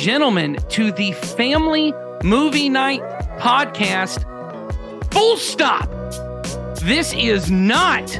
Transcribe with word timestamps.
gentlemen, 0.00 0.56
to 0.70 0.90
the 0.92 1.12
Family 1.12 1.92
Movie 2.24 2.70
Night 2.70 3.02
podcast. 3.38 4.24
Full 5.12 5.36
stop. 5.36 5.88
This 6.82 7.12
is 7.12 7.50
not 7.50 8.18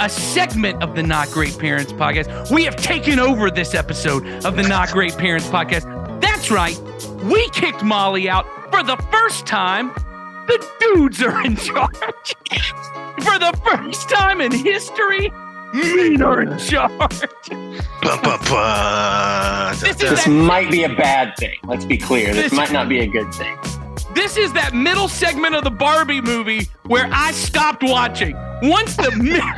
a 0.00 0.08
segment 0.08 0.82
of 0.82 0.94
the 0.96 1.02
Not 1.02 1.28
Great 1.28 1.58
Parents 1.58 1.92
podcast. 1.92 2.50
We 2.50 2.64
have 2.64 2.76
taken 2.76 3.18
over 3.18 3.50
this 3.50 3.74
episode 3.74 4.26
of 4.46 4.56
the 4.56 4.62
Not 4.62 4.90
Great 4.90 5.16
Parents 5.18 5.46
podcast. 5.48 5.84
That's 6.22 6.50
right. 6.50 6.80
We 7.24 7.46
kicked 7.50 7.82
Molly 7.84 8.30
out 8.30 8.46
for 8.70 8.82
the 8.82 8.96
first 9.10 9.46
time. 9.46 9.88
The 10.46 10.66
dudes 10.80 11.22
are 11.22 11.44
in 11.44 11.56
charge. 11.56 12.34
for 13.18 13.38
the 13.38 13.60
first 13.66 14.08
time 14.08 14.40
in 14.40 14.50
history, 14.50 15.30
men 15.72 16.22
are 16.22 16.42
in 16.42 16.58
charge. 16.58 17.20
This 19.80 19.96
This 19.96 20.26
might 20.26 20.70
be 20.70 20.84
a 20.84 20.88
bad 20.88 21.34
thing. 21.38 21.56
Let's 21.64 21.84
be 21.84 21.96
clear. 21.98 22.32
This, 22.34 22.44
This- 22.50 22.52
might 22.52 22.72
not 22.72 22.88
be 22.88 23.00
a 23.00 23.06
good 23.06 23.32
thing. 23.34 23.56
This 24.14 24.36
is 24.36 24.52
that 24.52 24.74
middle 24.74 25.08
segment 25.08 25.54
of 25.54 25.64
the 25.64 25.70
Barbie 25.70 26.20
movie 26.20 26.68
where 26.86 27.08
I 27.10 27.32
stopped 27.32 27.82
watching. 27.82 28.36
Once 28.62 28.94
the 28.96 29.10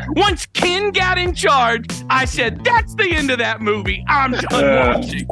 once 0.16 0.46
Ken 0.46 0.91
got 0.92 1.19
in 1.19 1.34
charge, 1.34 1.86
I 2.08 2.24
said, 2.24 2.62
"That's 2.64 2.94
the 2.94 3.10
end 3.10 3.30
of 3.33 3.38
that 3.38 3.60
movie. 3.60 4.05
I'm 4.08 4.30
done 4.30 4.64
Uh. 4.64 4.92
watching." 4.96 5.27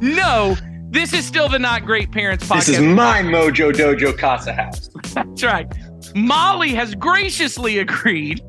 No, 0.00 0.56
this 0.90 1.12
is 1.12 1.26
still 1.26 1.48
the 1.50 1.58
Not 1.58 1.84
Great 1.84 2.10
Parents 2.12 2.44
podcast. 2.46 2.56
This 2.66 2.68
is 2.70 2.80
my 2.80 3.20
Mojo 3.22 3.72
Dojo 3.72 4.16
Casa 4.16 4.54
house. 4.54 4.88
That's 5.14 5.42
right. 5.44 5.66
Molly 6.14 6.70
has 6.70 6.94
graciously 6.94 7.78
agreed 7.78 8.40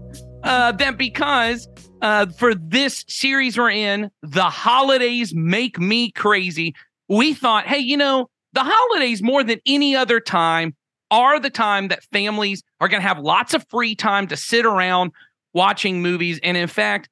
uh, 0.47 0.71
that 0.71 0.97
because 0.97 1.67
uh, 2.01 2.25
for 2.27 2.55
this 2.55 3.03
series 3.07 3.57
we're 3.57 3.69
in, 3.69 4.09
the 4.21 4.43
holidays 4.43 5.33
make 5.33 5.77
me 5.77 6.09
crazy. 6.11 6.73
We 7.09 7.33
thought, 7.33 7.67
hey, 7.67 7.79
you 7.79 7.97
know, 7.97 8.29
the 8.53 8.63
holidays 8.63 9.21
more 9.21 9.43
than 9.43 9.59
any 9.65 9.95
other 9.95 10.19
time 10.19 10.75
are 11.11 11.39
the 11.39 11.49
time 11.49 11.89
that 11.89 12.03
families 12.03 12.63
are 12.79 12.87
going 12.87 13.01
to 13.01 13.07
have 13.07 13.19
lots 13.19 13.53
of 13.53 13.67
free 13.69 13.95
time 13.95 14.27
to 14.27 14.37
sit 14.37 14.65
around 14.65 15.11
watching 15.53 16.01
movies. 16.01 16.39
And 16.43 16.55
in 16.55 16.67
fact, 16.67 17.09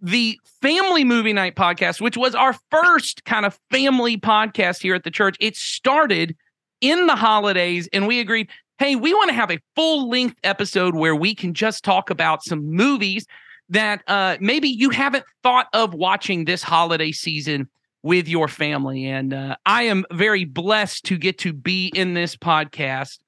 the 0.00 0.38
Family 0.60 1.04
Movie 1.04 1.32
Night 1.32 1.54
podcast, 1.54 2.00
which 2.00 2.16
was 2.16 2.34
our 2.34 2.56
first 2.70 3.24
kind 3.24 3.46
of 3.46 3.58
family 3.70 4.16
podcast 4.16 4.82
here 4.82 4.96
at 4.96 5.04
the 5.04 5.10
church, 5.10 5.36
it 5.40 5.56
started 5.56 6.36
in 6.80 7.06
the 7.06 7.14
holidays, 7.14 7.88
and 7.92 8.08
we 8.08 8.18
agreed 8.18 8.48
hey, 8.78 8.96
we 8.96 9.14
want 9.14 9.28
to 9.28 9.34
have 9.34 9.50
a 9.50 9.58
full 9.76 10.08
length 10.08 10.36
episode 10.42 10.94
where 10.94 11.14
we 11.14 11.34
can 11.34 11.54
just 11.54 11.84
talk 11.84 12.10
about 12.10 12.42
some 12.42 12.64
movies 12.64 13.26
that 13.68 14.02
uh, 14.06 14.36
maybe 14.40 14.68
you 14.68 14.90
haven't 14.90 15.24
thought 15.42 15.68
of 15.72 15.94
watching 15.94 16.44
this 16.44 16.62
holiday 16.62 17.12
season 17.12 17.68
with 18.02 18.28
your 18.28 18.48
family. 18.48 19.06
And 19.06 19.32
uh, 19.32 19.56
I 19.64 19.84
am 19.84 20.04
very 20.12 20.44
blessed 20.44 21.04
to 21.04 21.16
get 21.16 21.38
to 21.38 21.52
be 21.52 21.92
in 21.94 22.14
this 22.14 22.36
podcast 22.36 23.18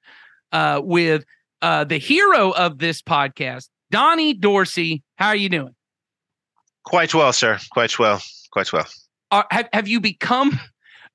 uh, 0.51 0.81
with 0.83 1.25
uh, 1.61 1.83
the 1.85 1.97
hero 1.97 2.51
of 2.51 2.77
this 2.77 3.01
podcast, 3.01 3.69
Donnie 3.89 4.33
Dorsey. 4.33 5.03
How 5.15 5.29
are 5.29 5.35
you 5.35 5.49
doing? 5.49 5.75
Quite 6.83 7.15
well, 7.15 7.33
sir. 7.33 7.57
Quite 7.71 7.97
well. 7.97 8.21
Quite 8.51 8.71
well. 8.71 8.87
Are, 9.31 9.47
have, 9.49 9.69
have 9.73 9.87
you 9.87 9.99
become 9.99 10.59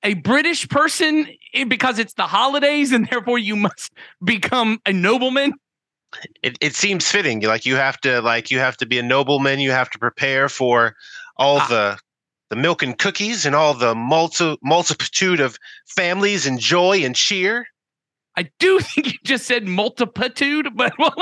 a 0.03 0.15
British 0.15 0.69
person 0.69 1.27
because 1.69 1.99
it's 1.99 2.15
the 2.15 2.27
holidays 2.27 2.93
and 2.93 3.07
therefore 3.09 3.39
you 3.39 3.57
must 3.57 3.93
become 4.25 4.81
a 4.87 4.93
nobleman? 4.93 5.53
It 6.43 6.59
it 6.61 6.75
seems 6.75 7.09
fitting. 7.11 7.41
Like 7.43 7.65
you 7.67 7.77
have 7.77 8.01
to 8.01 8.21
like 8.21 8.51
you 8.51 8.59
have 8.59 8.77
to 8.79 8.87
be 8.87 8.99
a 8.99 9.03
nobleman. 9.03 9.61
You 9.61 9.71
have 9.71 9.91
to 9.91 9.99
prepare 9.99 10.49
for 10.49 10.95
all 11.37 11.59
Ah. 11.61 11.67
the 11.69 11.99
the 12.51 12.57
milk 12.57 12.83
and 12.83 12.99
cookies 12.99 13.47
and 13.47 13.55
all 13.55 13.75
the 13.75 13.95
multi, 13.95 14.57
multitude 14.63 15.39
of 15.39 15.57
families 15.87 16.47
and 16.47 16.59
joy 16.59 17.05
and 17.05 17.15
cheer. 17.15 17.67
I 18.37 18.51
do 18.59 18.81
think 18.81 19.07
you 19.07 19.19
just 19.25 19.47
said 19.47 19.69
multitude, 19.69 20.71
but 20.75 20.93
we'll, 20.99 21.15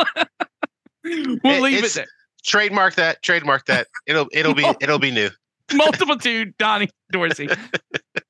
we'll 1.45 1.61
leave 1.61 1.85
it 1.85 1.93
there. 1.93 2.07
Trademark 2.45 2.95
that. 2.95 3.23
Trademark 3.23 3.67
that. 3.67 3.89
It'll 4.07 4.29
it'll 4.33 4.55
be 4.55 4.65
it'll 4.81 4.99
be 4.99 5.11
new. 5.11 5.29
Multitude, 5.75 6.55
Donnie 6.59 6.89
Dorsey. 7.13 7.49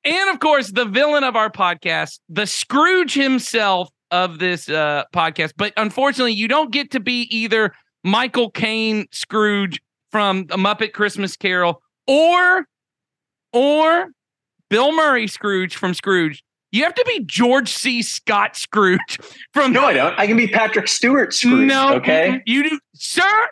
and 0.03 0.29
of 0.29 0.39
course, 0.39 0.71
the 0.71 0.85
villain 0.85 1.23
of 1.23 1.35
our 1.35 1.49
podcast, 1.49 2.19
the 2.29 2.45
Scrooge 2.45 3.13
himself 3.13 3.89
of 4.11 4.39
this 4.39 4.67
uh, 4.69 5.03
podcast. 5.13 5.51
But 5.57 5.73
unfortunately, 5.77 6.33
you 6.33 6.47
don't 6.47 6.71
get 6.71 6.91
to 6.91 6.99
be 6.99 7.21
either 7.29 7.73
Michael 8.03 8.49
Caine 8.51 9.05
Scrooge 9.11 9.79
from 10.11 10.47
A 10.51 10.57
Muppet 10.57 10.93
Christmas 10.93 11.35
Carol 11.35 11.81
or 12.07 12.65
or 13.53 14.07
Bill 14.69 14.91
Murray 14.91 15.27
Scrooge 15.27 15.75
from 15.75 15.93
Scrooge. 15.93 16.43
You 16.71 16.83
have 16.83 16.93
to 16.93 17.05
be 17.07 17.23
George 17.25 17.69
C. 17.69 18.01
Scott 18.03 18.55
Scrooge 18.55 19.19
from 19.53 19.73
No, 19.73 19.85
I 19.85 19.93
don't. 19.93 20.17
I 20.19 20.27
can 20.27 20.37
be 20.37 20.47
Patrick 20.47 20.87
Stewart 20.87 21.33
Scrooge. 21.33 21.67
no, 21.67 21.95
Okay. 21.95 22.41
you 22.45 22.69
do, 22.69 22.79
sir. 22.93 23.47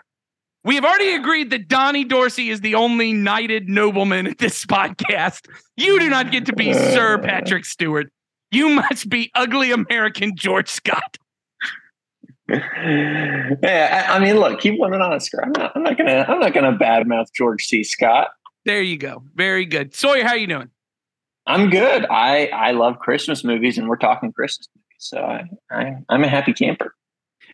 We 0.67 0.75
have 0.75 0.83
already 0.83 1.15
agreed 1.15 1.49
that 1.51 1.69
Donnie 1.69 2.03
Dorsey 2.03 2.49
is 2.49 2.59
the 2.59 2.75
only 2.75 3.13
knighted 3.13 3.69
nobleman 3.69 4.27
at 4.27 4.37
this 4.37 4.65
podcast. 4.65 5.47
You 5.77 5.97
do 5.97 6.09
not 6.09 6.29
get 6.29 6.45
to 6.47 6.53
be 6.53 6.73
Sir 6.73 7.17
Patrick 7.23 7.63
Stewart. 7.63 8.11
You 8.51 8.67
must 8.67 9.07
be 9.09 9.31
ugly 9.33 9.71
American 9.71 10.35
George 10.35 10.67
Scott. 10.67 11.17
yeah, 12.49 14.05
I, 14.09 14.17
I 14.17 14.19
mean, 14.19 14.35
look, 14.35 14.59
keep 14.59 14.77
winning 14.77 14.99
Oscar. 14.99 15.41
I'm 15.45 15.53
not, 15.53 15.71
I'm 15.73 15.83
not 15.83 15.97
gonna. 15.97 16.25
I'm 16.27 16.39
not 16.39 16.53
gonna 16.53 16.77
badmouth 16.77 17.27
George 17.33 17.65
C. 17.65 17.85
Scott. 17.85 18.29
There 18.65 18.81
you 18.81 18.97
go. 18.97 19.23
Very 19.35 19.65
good. 19.65 19.95
Sawyer, 19.95 20.23
how 20.23 20.31
are 20.31 20.37
you 20.37 20.47
doing? 20.47 20.69
I'm 21.45 21.69
good. 21.69 22.05
I 22.09 22.47
I 22.47 22.71
love 22.71 22.99
Christmas 22.99 23.43
movies, 23.45 23.77
and 23.77 23.87
we're 23.87 23.97
talking 23.97 24.33
Christmas 24.33 24.67
movies, 24.75 24.97
so 24.97 25.17
I, 25.19 25.43
I 25.71 25.95
I'm 26.09 26.23
a 26.25 26.29
happy 26.29 26.51
camper. 26.51 26.93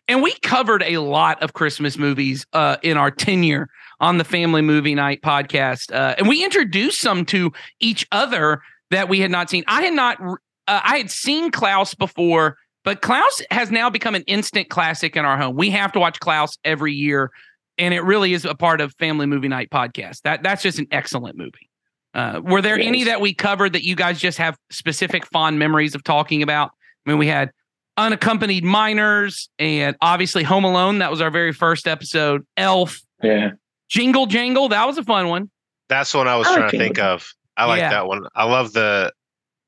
And 0.06 0.22
we 0.22 0.34
covered 0.42 0.82
a 0.82 0.98
lot 0.98 1.42
of 1.42 1.54
Christmas 1.54 1.96
movies 1.96 2.46
uh, 2.52 2.76
in 2.82 2.96
our 2.96 3.10
tenure 3.10 3.68
on 4.00 4.18
the 4.18 4.24
Family 4.24 4.60
Movie 4.60 4.94
Night 4.94 5.22
podcast, 5.22 5.94
uh, 5.94 6.14
and 6.18 6.28
we 6.28 6.44
introduced 6.44 7.00
some 7.00 7.24
to 7.26 7.52
each 7.80 8.06
other 8.12 8.60
that 8.90 9.08
we 9.08 9.20
had 9.20 9.30
not 9.30 9.48
seen. 9.48 9.64
I 9.66 9.82
had 9.82 9.94
not, 9.94 10.20
uh, 10.20 10.36
I 10.66 10.98
had 10.98 11.10
seen 11.10 11.50
Klaus 11.50 11.94
before, 11.94 12.58
but 12.82 13.00
Klaus 13.00 13.40
has 13.50 13.70
now 13.70 13.88
become 13.88 14.14
an 14.14 14.24
instant 14.26 14.68
classic 14.68 15.16
in 15.16 15.24
our 15.24 15.38
home. 15.38 15.56
We 15.56 15.70
have 15.70 15.92
to 15.92 16.00
watch 16.00 16.20
Klaus 16.20 16.58
every 16.64 16.92
year, 16.92 17.30
and 17.78 17.94
it 17.94 18.02
really 18.02 18.34
is 18.34 18.44
a 18.44 18.54
part 18.54 18.82
of 18.82 18.92
Family 18.96 19.26
Movie 19.26 19.48
Night 19.48 19.70
podcast. 19.70 20.20
That 20.22 20.42
that's 20.42 20.62
just 20.62 20.78
an 20.78 20.88
excellent 20.90 21.38
movie. 21.38 21.70
Uh, 22.12 22.40
were 22.44 22.60
there 22.60 22.78
It 22.78 22.86
any 22.86 23.04
that 23.04 23.20
we 23.20 23.32
covered 23.32 23.72
that 23.72 23.84
you 23.84 23.96
guys 23.96 24.20
just 24.20 24.38
have 24.38 24.58
specific 24.70 25.24
fond 25.26 25.58
memories 25.58 25.94
of 25.94 26.04
talking 26.04 26.42
about? 26.42 26.72
I 27.06 27.10
mean, 27.10 27.18
we 27.18 27.26
had 27.26 27.52
unaccompanied 27.96 28.64
minors 28.64 29.48
and 29.58 29.96
obviously 30.00 30.42
Home 30.42 30.64
Alone. 30.64 30.98
That 30.98 31.10
was 31.10 31.20
our 31.20 31.30
very 31.30 31.52
first 31.52 31.86
episode. 31.86 32.46
Elf, 32.56 33.00
Yeah. 33.22 33.50
Jingle 33.88 34.26
Jangle. 34.26 34.68
That 34.68 34.86
was 34.86 34.98
a 34.98 35.04
fun 35.04 35.28
one. 35.28 35.50
That's 35.88 36.10
the 36.12 36.18
one 36.18 36.28
I 36.28 36.36
was 36.36 36.46
I 36.48 36.52
trying 36.54 36.62
like 36.62 36.70
to 36.72 36.78
think 36.78 36.98
of. 36.98 37.28
I 37.56 37.66
like 37.66 37.78
Yeah. 37.80 37.90
that 37.90 38.06
one. 38.06 38.26
I 38.34 38.44
love 38.44 38.72
the 38.72 39.12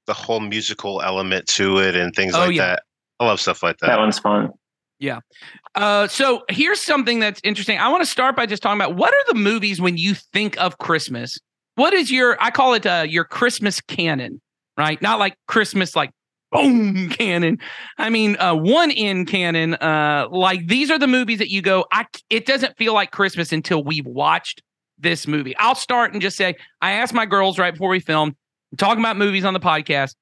the 0.07 0.15
whole 0.15 0.41
musical 0.41 1.03
element 1.03 1.47
to 1.49 1.79
it 1.79 1.97
and 1.97 2.15
things 2.15 2.35
Oh, 2.35 2.47
like 2.47 2.55
yeah. 2.55 2.67
that. 2.67 2.83
I 3.19 3.27
love 3.27 3.41
stuff 3.41 3.63
like 3.63 3.79
that. 3.79 3.89
That 3.89 3.99
one's 3.99 4.19
fun. 4.21 4.51
Yeah. 5.01 5.19
Uh, 5.75 6.07
so 6.09 6.45
here's 6.49 6.81
something 6.81 7.19
that's 7.19 7.41
interesting. 7.45 7.79
I 7.79 7.89
want 7.89 8.03
to 8.03 8.07
start 8.11 8.35
by 8.37 8.47
just 8.47 8.63
talking 8.63 8.81
about 8.81 8.95
what 8.97 9.13
are 9.13 9.25
the 9.33 9.35
movies 9.39 9.81
when 9.81 9.99
you 9.99 10.15
think 10.15 10.57
of 10.59 10.79
Christmas? 10.79 11.39
What 11.75 11.93
is 11.93 12.11
your 12.11 12.37
I 12.41 12.51
call 12.51 12.75
it 12.75 12.87
uh, 12.87 13.05
your 13.07 13.25
Christmas 13.25 13.81
canon, 13.81 14.41
right? 14.79 15.01
Not 15.03 15.19
like 15.19 15.37
Christmas 15.49 15.95
like 15.95 16.11
boom 16.53 17.09
canon. 17.11 17.59
I 17.99 18.11
mean, 18.11 18.37
uh, 18.39 18.55
one 18.55 18.91
in 18.91 19.27
canon. 19.27 19.75
Uh, 19.75 20.29
like 20.31 20.67
these 20.67 20.91
are 20.91 20.99
the 20.99 21.07
movies 21.07 21.39
that 21.39 21.51
you 21.51 21.63
go. 21.63 21.85
I 21.93 22.07
it 22.31 22.47
doesn't 22.47 22.77
feel 22.77 22.95
like 22.95 23.11
Christmas 23.11 23.53
until 23.53 23.83
we've 23.85 24.07
watched 24.07 24.63
this 24.99 25.27
movie. 25.27 25.57
I'll 25.57 25.75
start 25.75 26.13
and 26.13 26.23
just 26.23 26.37
say 26.37 26.57
I 26.81 26.93
asked 26.93 27.13
my 27.15 27.27
girls 27.27 27.59
right 27.59 27.73
before 27.73 27.91
we 27.91 28.01
filmed, 28.01 28.35
talking 28.79 29.01
about 29.03 29.17
movies 29.17 29.45
on 29.45 29.55
the 29.55 29.61
podcast, 29.61 30.15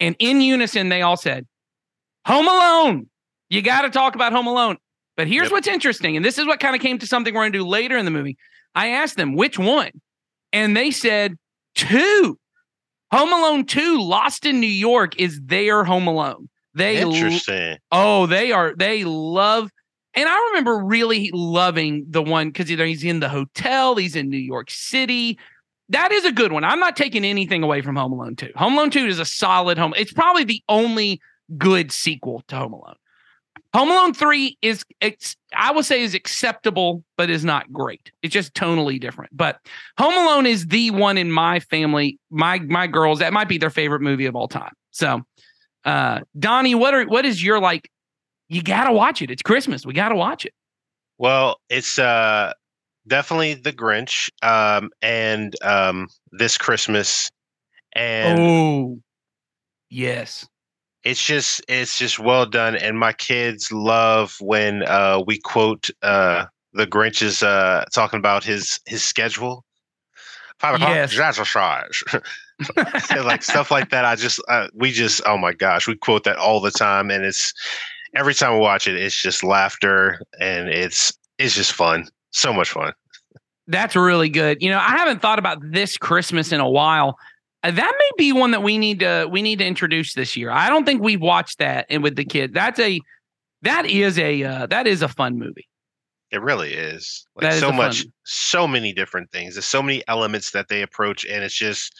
and 0.00 0.16
in 0.18 0.40
unison 0.40 0.88
they 0.88 1.02
all 1.02 1.16
said, 1.16 1.46
"Home 2.26 2.46
Alone." 2.46 3.08
You 3.50 3.60
got 3.60 3.82
to 3.82 3.90
talk 3.90 4.14
about 4.14 4.32
Home 4.32 4.46
Alone. 4.46 4.78
But 5.14 5.26
here's 5.26 5.44
Yep. 5.46 5.52
what's 5.52 5.66
interesting, 5.68 6.16
and 6.16 6.24
this 6.24 6.38
is 6.38 6.46
what 6.46 6.58
kind 6.58 6.74
of 6.74 6.80
came 6.80 6.98
to 6.98 7.06
something 7.06 7.34
we're 7.34 7.42
going 7.42 7.52
to 7.52 7.58
do 7.58 7.66
later 7.66 7.98
in 7.98 8.06
the 8.06 8.10
movie. 8.10 8.38
I 8.74 8.88
asked 8.88 9.18
them 9.18 9.34
which 9.34 9.58
one, 9.58 9.90
and 10.54 10.74
they 10.74 10.90
said 10.90 11.36
two. 11.74 12.38
Home 13.12 13.32
Alone 13.32 13.66
2 13.66 14.02
Lost 14.02 14.46
in 14.46 14.60
New 14.60 14.66
York 14.66 15.18
is 15.20 15.40
their 15.44 15.84
Home 15.84 16.06
Alone. 16.06 16.48
They 16.74 17.02
Interesting. 17.02 17.76
oh, 17.90 18.26
they 18.26 18.50
are 18.50 18.74
they 18.74 19.04
love 19.04 19.70
and 20.14 20.28
I 20.28 20.36
remember 20.48 20.78
really 20.78 21.30
loving 21.32 22.06
the 22.08 22.22
one 22.22 22.48
because 22.48 22.68
he's 22.68 23.04
in 23.04 23.20
the 23.20 23.28
hotel, 23.28 23.96
he's 23.96 24.16
in 24.16 24.28
New 24.28 24.36
York 24.36 24.70
City. 24.70 25.38
That 25.88 26.12
is 26.12 26.24
a 26.24 26.32
good 26.32 26.52
one. 26.52 26.64
I'm 26.64 26.80
not 26.80 26.96
taking 26.96 27.24
anything 27.24 27.62
away 27.62 27.82
from 27.82 27.96
Home 27.96 28.12
Alone 28.12 28.36
2. 28.36 28.50
Home 28.56 28.74
Alone 28.74 28.90
2 28.90 29.06
is 29.06 29.18
a 29.18 29.24
solid 29.24 29.78
home. 29.78 29.94
It's 29.96 30.12
probably 30.12 30.44
the 30.44 30.62
only 30.68 31.20
good 31.56 31.92
sequel 31.92 32.42
to 32.48 32.56
Home 32.56 32.72
Alone. 32.72 32.96
Home 33.74 33.90
Alone 33.90 34.12
3 34.12 34.58
is 34.60 34.84
ex- 35.00 35.36
I 35.56 35.72
would 35.72 35.86
say 35.86 36.02
is 36.02 36.14
acceptable, 36.14 37.02
but 37.16 37.30
is 37.30 37.44
not 37.44 37.72
great. 37.72 38.12
It's 38.22 38.32
just 38.32 38.52
tonally 38.54 39.00
different. 39.00 39.34
But 39.34 39.60
Home 39.98 40.14
Alone 40.14 40.46
is 40.46 40.66
the 40.66 40.90
one 40.90 41.16
in 41.16 41.32
my 41.32 41.60
family, 41.60 42.18
my 42.30 42.58
my 42.60 42.86
girls, 42.86 43.20
that 43.20 43.32
might 43.32 43.48
be 43.48 43.58
their 43.58 43.70
favorite 43.70 44.02
movie 44.02 44.26
of 44.26 44.36
all 44.36 44.48
time. 44.48 44.72
So 44.90 45.22
uh 45.84 46.20
Donnie, 46.38 46.74
what 46.74 46.94
are 46.94 47.04
what 47.04 47.24
is 47.24 47.42
your 47.42 47.60
like 47.60 47.90
you 48.48 48.62
gotta 48.62 48.92
watch 48.92 49.22
it. 49.22 49.30
It's 49.30 49.42
Christmas. 49.42 49.86
We 49.86 49.94
gotta 49.94 50.16
watch 50.16 50.44
it. 50.44 50.52
Well, 51.16 51.58
it's 51.70 51.98
uh 51.98 52.52
definitely 53.06 53.54
the 53.54 53.72
Grinch 53.72 54.28
um 54.42 54.90
and 55.00 55.56
um 55.62 56.08
this 56.30 56.58
Christmas 56.58 57.30
and 57.94 58.38
oh 58.38 58.98
yes. 59.88 60.46
It's 61.04 61.24
just 61.24 61.62
it's 61.68 61.98
just 61.98 62.18
well 62.18 62.46
done 62.46 62.76
and 62.76 62.98
my 62.98 63.12
kids 63.12 63.72
love 63.72 64.36
when 64.40 64.82
uh 64.84 65.20
we 65.26 65.38
quote 65.38 65.90
uh 66.02 66.44
the 66.72 66.86
Grinch 66.86 67.22
is 67.22 67.42
uh 67.42 67.84
talking 67.92 68.18
about 68.18 68.44
his 68.44 68.80
his 68.86 69.02
schedule. 69.02 69.64
Five 70.58 70.76
o'clock, 70.76 70.90
Yes. 70.90 71.12
Like 73.24 73.42
stuff 73.42 73.70
like 73.70 73.90
that. 73.90 74.04
I 74.04 74.14
just 74.14 74.40
uh, 74.48 74.68
we 74.74 74.92
just 74.92 75.20
oh 75.26 75.36
my 75.36 75.52
gosh, 75.52 75.88
we 75.88 75.96
quote 75.96 76.24
that 76.24 76.36
all 76.36 76.60
the 76.60 76.70
time, 76.70 77.10
and 77.10 77.24
it's 77.24 77.52
every 78.14 78.34
time 78.34 78.54
we 78.54 78.60
watch 78.60 78.86
it, 78.86 78.96
it's 78.96 79.20
just 79.20 79.42
laughter 79.42 80.20
and 80.38 80.68
it's 80.68 81.12
it's 81.38 81.54
just 81.54 81.72
fun, 81.72 82.08
so 82.30 82.52
much 82.52 82.70
fun. 82.70 82.92
That's 83.66 83.96
really 83.96 84.28
good. 84.28 84.62
You 84.62 84.70
know, 84.70 84.78
I 84.78 84.90
haven't 84.90 85.22
thought 85.22 85.38
about 85.38 85.58
this 85.62 85.96
Christmas 85.96 86.52
in 86.52 86.60
a 86.60 86.68
while. 86.68 87.16
Uh, 87.62 87.70
that 87.70 87.94
may 87.96 88.10
be 88.18 88.32
one 88.32 88.50
that 88.50 88.62
we 88.62 88.78
need 88.78 89.00
to 89.00 89.26
we 89.30 89.42
need 89.42 89.58
to 89.60 89.66
introduce 89.66 90.14
this 90.14 90.36
year. 90.36 90.50
I 90.50 90.68
don't 90.68 90.84
think 90.84 91.02
we've 91.02 91.20
watched 91.20 91.58
that 91.58 91.86
and 91.88 92.02
with 92.02 92.16
the 92.16 92.24
kid. 92.24 92.52
That's 92.54 92.78
a 92.80 93.00
that 93.62 93.86
is 93.86 94.18
a 94.18 94.42
uh, 94.42 94.66
that 94.66 94.86
is 94.86 95.02
a 95.02 95.08
fun 95.08 95.38
movie. 95.38 95.68
It 96.30 96.40
really 96.40 96.72
is 96.72 97.26
like 97.36 97.42
That 97.42 97.54
is 97.54 97.60
so 97.60 97.70
much, 97.70 98.06
so 98.24 98.66
many 98.66 98.92
different 98.92 99.30
things. 99.30 99.54
There's 99.54 99.66
so 99.66 99.82
many 99.82 100.02
elements 100.08 100.50
that 100.52 100.68
they 100.68 100.82
approach, 100.82 101.24
and 101.24 101.44
it's 101.44 101.54
just 101.54 101.94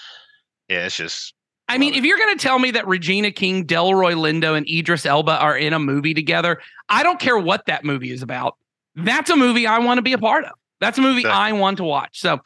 yeah, 0.68 0.86
it's 0.86 0.96
just 0.96 1.34
I 1.68 1.78
mean, 1.78 1.94
it. 1.94 1.98
if 1.98 2.04
you're 2.04 2.18
going 2.18 2.36
to 2.36 2.42
tell 2.42 2.58
me 2.58 2.70
that 2.72 2.86
Regina 2.86 3.30
King, 3.30 3.66
Delroy 3.66 4.14
Lindo, 4.14 4.56
and 4.56 4.68
Idris 4.68 5.06
Elba 5.06 5.38
are 5.38 5.56
in 5.56 5.72
a 5.72 5.78
movie 5.78 6.14
together, 6.14 6.60
I 6.88 7.02
don't 7.02 7.20
care 7.20 7.38
what 7.38 7.66
that 7.66 7.84
movie 7.84 8.10
is 8.10 8.22
about. 8.22 8.56
That's 8.94 9.30
a 9.30 9.36
movie 9.36 9.66
I 9.66 9.78
want 9.78 9.98
to 9.98 10.02
be 10.02 10.12
a 10.12 10.18
part 10.18 10.44
of. 10.44 10.52
That's 10.80 10.98
a 10.98 11.02
movie. 11.02 11.24
I 11.24 11.52
want 11.52 11.76
to 11.76 11.84
watch. 11.84 12.20
So, 12.20 12.40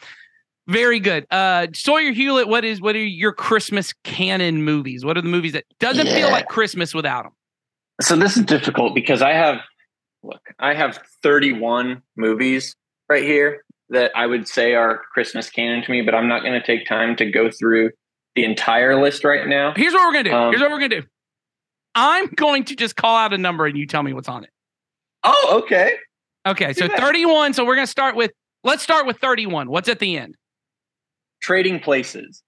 very 0.69 1.01
good. 1.01 1.27
Uh, 1.31 1.69
Sawyer 1.75 2.13
Hewlett, 2.13 2.49
what 2.49 2.65
is 2.65 2.81
what 2.81 2.97
are 2.97 3.05
your 3.05 3.33
Christmas 3.33 3.93
canon 4.05 4.65
movies? 4.65 5.05
What 5.05 5.17
are 5.17 5.23
the 5.23 5.29
movies 5.29 5.53
that 5.53 5.65
doesn't 5.79 6.07
feel 6.07 6.31
like 6.31 6.49
Christmas 6.49 6.95
without 6.95 7.25
them? 7.25 7.33
So 8.01 8.17
this 8.17 8.37
is 8.37 8.45
difficult 8.45 8.95
because 8.95 9.23
I 9.23 9.33
have 9.33 9.61
look, 10.23 10.43
I 10.59 10.75
have 10.75 10.99
31 11.23 12.03
movies 12.17 12.75
right 13.09 13.23
here 13.23 13.63
that 13.91 14.11
I 14.17 14.27
would 14.27 14.49
say 14.49 14.75
are 14.75 15.03
Christmas 15.13 15.49
canon 15.49 15.83
to 15.85 15.91
me, 15.91 16.03
but 16.03 16.15
I'm 16.15 16.29
not 16.29 16.43
going 16.43 16.61
to 16.61 16.67
take 16.67 16.87
time 16.87 17.15
to 17.17 17.31
go 17.31 17.51
through 17.51 17.91
the 18.35 18.45
entire 18.45 19.01
list 19.01 19.25
right 19.25 19.47
now. 19.47 19.73
Here's 19.75 19.95
what 19.95 20.05
we're 20.07 20.13
gonna 20.13 20.25
do. 20.25 20.35
Um, 20.35 20.51
Here's 20.51 20.61
what 20.61 20.71
we're 20.71 20.81
gonna 20.81 21.01
do. 21.01 21.07
I'm 21.95 22.27
going 22.27 22.65
to 22.65 22.77
just 22.77 22.97
call 22.97 23.17
out 23.17 23.33
a 23.33 23.39
number 23.39 23.65
and 23.67 23.79
you 23.79 23.87
tell 23.87 24.03
me 24.03 24.13
what's 24.13 24.29
on 24.29 24.45
it. 24.45 24.51
Oh, 25.25 25.63
okay. 25.65 25.95
Okay, 26.47 26.73
so 26.75 26.83
Do 26.83 26.89
that. 26.89 27.01
31. 27.01 27.55
So 27.55 27.65
we're 27.65 27.77
gonna 27.77 27.87
start 27.87 28.15
with 28.15 28.33
let's 28.63 28.83
start 28.83 29.07
with 29.07 29.19
31. 29.19 29.71
What's 29.71 29.89
at 29.89 30.01
the 30.01 30.19
end? 30.19 30.37
Trading 31.41 31.81
Places. 31.81 32.43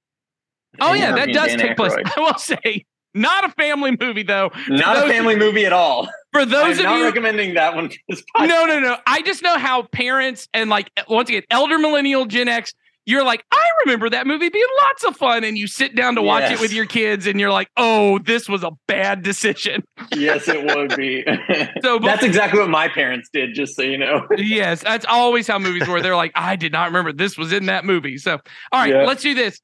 Oh 0.81 0.93
yeah, 0.93 1.15
that 1.15 1.33
does 1.33 1.49
Dan 1.49 1.59
take 1.59 1.77
place. 1.77 1.93
I 2.17 2.21
will 2.21 2.39
say, 2.39 2.85
not 3.15 3.45
a 3.45 3.49
family 3.53 3.97
movie 3.99 4.23
though. 4.23 4.51
Not 4.69 4.97
those- 4.97 5.05
a 5.05 5.13
family 5.13 5.37
movie 5.37 5.65
at 5.67 5.73
all. 5.73 6.09
For 6.33 6.45
those 6.45 6.79
I'm 6.79 6.85
of 6.85 6.85
not 6.85 6.99
you, 6.99 7.05
recommending 7.05 7.55
that 7.55 7.75
one. 7.75 7.91
no, 8.39 8.67
no, 8.67 8.79
no. 8.81 8.97
I 9.07 9.23
just 9.23 9.43
know 9.43 9.57
how 9.59 9.83
parents 9.83 10.47
and 10.53 10.69
like 10.71 10.91
once 11.09 11.29
again, 11.31 11.43
elder 11.51 11.79
millennial 11.79 12.27
Gen 12.27 12.49
X. 12.49 12.75
You're 13.09 13.25
like, 13.25 13.43
I 13.51 13.67
remember 13.87 14.11
that 14.11 14.27
movie 14.27 14.51
being 14.51 14.67
lots 14.83 15.03
of 15.03 15.17
fun, 15.17 15.43
and 15.43 15.57
you 15.57 15.67
sit 15.67 15.95
down 15.97 16.15
to 16.17 16.21
watch 16.23 16.51
it 16.53 16.61
with 16.61 16.75
your 16.75 16.85
kids, 16.85 17.27
and 17.27 17.41
you're 17.41 17.51
like, 17.51 17.71
oh, 17.79 18.19
this 18.19 18.51
was 18.51 18.63
a 18.63 18.73
bad 18.87 19.23
decision. 19.23 19.83
yes, 20.15 20.47
it 20.47 20.63
would 20.77 20.95
be. 20.95 21.25
So, 21.83 21.99
That's 21.99 22.23
exactly 22.23 22.61
what 22.61 22.69
my 22.69 22.87
parents 22.89 23.31
did. 23.33 23.55
Just 23.55 23.77
so 23.77 23.83
you 23.83 23.97
know. 23.97 24.27
yes, 24.37 24.83
that's 24.83 25.07
always 25.09 25.47
how 25.47 25.59
movies 25.59 25.89
were. 25.89 26.03
They're 26.03 26.17
like, 26.17 26.33
I 26.35 26.55
did 26.57 26.71
not 26.71 26.89
remember 26.89 27.15
this 27.15 27.39
was 27.39 27.51
in 27.51 27.65
that 27.67 27.87
movie. 27.87 28.19
So, 28.19 28.33
all 28.73 28.81
right, 28.81 28.91
Yeah. 28.93 29.05
let's 29.07 29.23
do 29.23 29.35
this. 29.35 29.59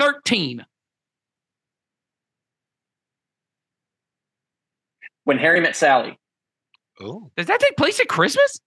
Thirteen. 0.00 0.66
When 5.22 5.38
Harry 5.38 5.60
Met 5.60 5.76
Sally. 5.76 6.18
oh 7.00 7.30
Does 7.36 7.46
that 7.46 7.60
take 7.60 7.76
place 7.76 8.00
at 8.00 8.08
Christmas? 8.08 8.58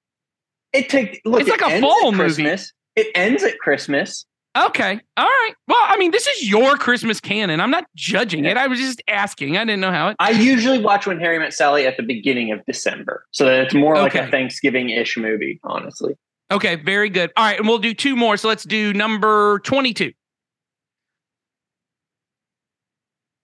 It 0.72 0.88
take 0.88 1.22
look. 1.26 1.42
It's 1.42 1.50
it 1.50 1.60
like 1.60 1.70
a 1.70 1.74
ends 1.74 1.86
fall 1.86 2.08
at 2.08 2.14
movie. 2.14 2.44
Christmas. 2.44 2.72
It 2.96 3.08
ends 3.16 3.44
at 3.44 3.58
Christmas. 3.60 4.26
Okay. 4.58 5.00
All 5.18 5.26
right. 5.26 5.54
Well, 5.68 5.82
I 5.84 5.98
mean, 5.98 6.12
this 6.12 6.28
is 6.28 6.50
your 6.50 6.78
Christmas 6.78 7.20
canon. 7.20 7.60
I'm 7.60 7.72
not 7.72 7.86
judging 7.96 8.46
it. 8.46 8.56
I 8.56 8.68
was 8.68 8.80
just 8.80 9.02
asking. 9.10 9.58
I 9.58 9.66
didn't 9.66 9.82
know 9.82 9.92
how 9.92 10.08
it. 10.10 10.16
I 10.20 10.30
usually 10.32 10.80
watch 10.80 11.06
When 11.06 11.20
Harry 11.20 11.38
Met 11.40 11.54
Sally 11.54 11.86
at 11.86 11.98
the 11.98 12.04
beginning 12.04 12.54
of 12.54 12.66
December, 12.66 13.26
so 13.32 13.44
that 13.46 13.60
it's 13.66 13.74
more 13.74 13.98
like 13.98 14.16
Okay. 14.16 14.26
a 14.26 14.32
Thanksgiving-ish 14.32 15.18
movie. 15.18 15.60
Honestly, 15.66 16.14
Okay. 16.52 16.76
Very 16.76 17.10
good. 17.10 17.32
All 17.36 17.44
right. 17.44 17.60
And 17.60 17.68
we'll 17.68 17.80
do 17.80 17.94
two 17.94 18.16
more. 18.16 18.38
So 18.38 18.48
let's 18.48 18.64
do 18.64 18.94
number 18.94 19.60
22. 19.60 20.14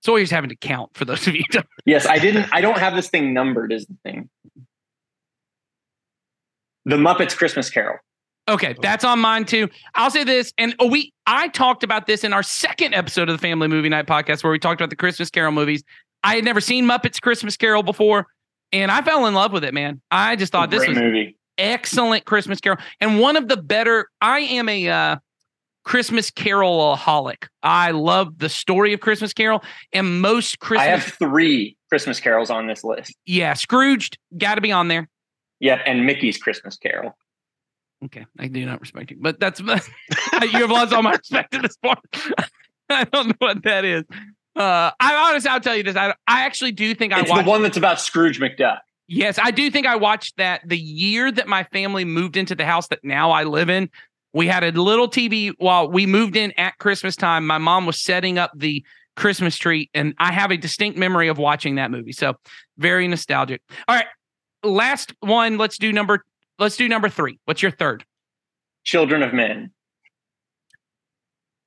So 0.03 0.13
Sawyer's 0.13 0.31
having 0.31 0.49
to 0.49 0.55
count 0.55 0.91
for 0.95 1.03
those 1.05 1.27
of 1.27 1.35
you. 1.35 1.43
yes, 1.85 2.05
I 2.07 2.19
didn't. 2.19 2.47
I 2.53 2.61
don't 2.61 2.77
have 2.79 2.95
this 2.95 3.09
thing 3.09 3.33
numbered. 3.33 3.71
Is 3.73 3.85
the 3.85 3.97
thing. 4.03 4.29
The 6.85 6.95
Muppets 6.95 7.35
Christmas 7.35 7.69
Carol. 7.69 7.97
Okay, 8.47 8.75
that's 8.81 9.03
on 9.03 9.19
mine 9.19 9.45
too. 9.45 9.69
I'll 9.95 10.11
say 10.11 10.23
this, 10.23 10.51
and 10.57 10.75
oh, 10.79 10.87
we 10.87 11.13
I 11.27 11.47
talked 11.49 11.83
about 11.83 12.07
this 12.07 12.23
in 12.23 12.33
our 12.33 12.43
second 12.43 12.93
episode 12.93 13.29
of 13.29 13.35
the 13.35 13.41
Family 13.41 13.67
Movie 13.67 13.89
Night 13.89 14.07
podcast 14.07 14.43
where 14.43 14.51
we 14.51 14.59
talked 14.59 14.81
about 14.81 14.89
the 14.89 14.95
Christmas 14.95 15.29
Carol 15.29 15.51
movies. 15.51 15.83
I 16.23 16.35
had 16.35 16.43
never 16.43 16.59
seen 16.59 16.85
Muppets 16.85 17.21
Christmas 17.21 17.55
Carol 17.55 17.83
before, 17.83 18.27
and 18.71 18.91
I 18.91 19.01
fell 19.03 19.27
in 19.27 19.33
love 19.33 19.51
with 19.53 19.63
it, 19.63 19.73
man. 19.73 20.01
I 20.09 20.35
just 20.35 20.51
thought 20.51 20.71
this 20.71 20.87
was 20.87 20.97
movie. 20.97 21.37
excellent 21.57 22.25
Christmas 22.25 22.59
Carol 22.59 22.79
and 22.99 23.19
one 23.19 23.37
of 23.37 23.47
the 23.47 23.57
better. 23.57 24.09
I 24.21 24.39
am 24.39 24.67
a 24.67 24.89
uh, 24.89 25.15
Christmas 25.83 26.31
Carol-aholic. 26.31 27.47
I 27.63 27.91
love 27.91 28.39
the 28.39 28.49
story 28.49 28.93
of 28.93 28.99
Christmas 28.99 29.33
Carol, 29.33 29.63
and 29.93 30.19
most 30.19 30.59
Christmas. 30.59 30.87
I 30.87 30.91
have 30.91 31.03
three 31.03 31.77
Christmas 31.89 32.19
carols 32.19 32.49
on 32.49 32.67
this 32.67 32.83
list. 32.83 33.15
yeah, 33.25 33.53
Scrooged 33.53 34.17
got 34.37 34.55
to 34.55 34.61
be 34.61 34.71
on 34.71 34.87
there. 34.87 35.07
Yep, 35.59 35.81
and 35.85 36.05
Mickey's 36.07 36.37
Christmas 36.37 36.75
Carol. 36.77 37.15
Okay, 38.05 38.25
I 38.39 38.47
do 38.47 38.65
not 38.65 38.81
respect 38.81 39.11
you, 39.11 39.17
but 39.19 39.39
that's 39.39 39.59
you 39.59 39.67
have 39.67 40.71
lost 40.71 40.91
all 40.93 41.03
my 41.03 41.11
respect 41.13 41.53
at 41.53 41.61
this 41.61 41.77
point. 41.77 41.99
I 42.89 43.03
don't 43.05 43.27
know 43.27 43.33
what 43.39 43.63
that 43.63 43.85
is. 43.85 44.03
Uh, 44.55 44.91
I 44.99 45.15
honestly, 45.29 45.49
I'll 45.49 45.61
tell 45.61 45.75
you 45.75 45.83
this. 45.83 45.95
I 45.95 46.09
I 46.27 46.41
actually 46.45 46.71
do 46.73 46.93
think 46.95 47.13
I 47.13 47.21
It's 47.21 47.29
watched. 47.29 47.45
the 47.45 47.49
one 47.49 47.61
that's 47.63 47.77
about 47.77 48.01
Scrooge 48.01 48.39
McDuck. 48.39 48.79
yes, 49.07 49.39
I 49.41 49.51
do 49.51 49.69
think 49.71 49.85
I 49.87 49.95
watched 49.95 50.37
that 50.37 50.61
the 50.67 50.77
year 50.77 51.31
that 51.31 51.47
my 51.47 51.63
family 51.65 52.03
moved 52.05 52.35
into 52.37 52.55
the 52.55 52.65
house 52.65 52.87
that 52.87 52.99
now 53.03 53.31
I 53.31 53.43
live 53.43 53.69
in. 53.69 53.89
We 54.33 54.47
had 54.47 54.63
a 54.63 54.71
little 54.71 55.07
TV 55.09 55.51
while 55.57 55.89
we 55.89 56.05
moved 56.05 56.35
in 56.35 56.53
at 56.57 56.77
Christmas 56.79 57.15
time. 57.15 57.45
My 57.45 57.57
mom 57.59 57.85
was 57.85 58.01
setting 58.01 58.37
up 58.39 58.51
the 58.55 58.83
Christmas 59.15 59.57
tree, 59.57 59.89
and 59.93 60.13
I 60.17 60.31
have 60.31 60.51
a 60.51 60.57
distinct 60.57 60.97
memory 60.97 61.27
of 61.27 61.37
watching 61.37 61.75
that 61.75 61.91
movie. 61.91 62.13
So 62.13 62.33
very 62.77 63.07
nostalgic. 63.07 63.61
All 63.87 63.95
right, 63.95 64.05
last 64.63 65.13
one. 65.19 65.57
Let's 65.57 65.77
do 65.77 65.91
number. 65.93 66.23
Let's 66.61 66.77
do 66.77 66.87
number 66.87 67.09
three. 67.09 67.39
What's 67.45 67.63
your 67.63 67.71
third? 67.71 68.05
Children 68.83 69.23
of 69.23 69.33
Men. 69.33 69.71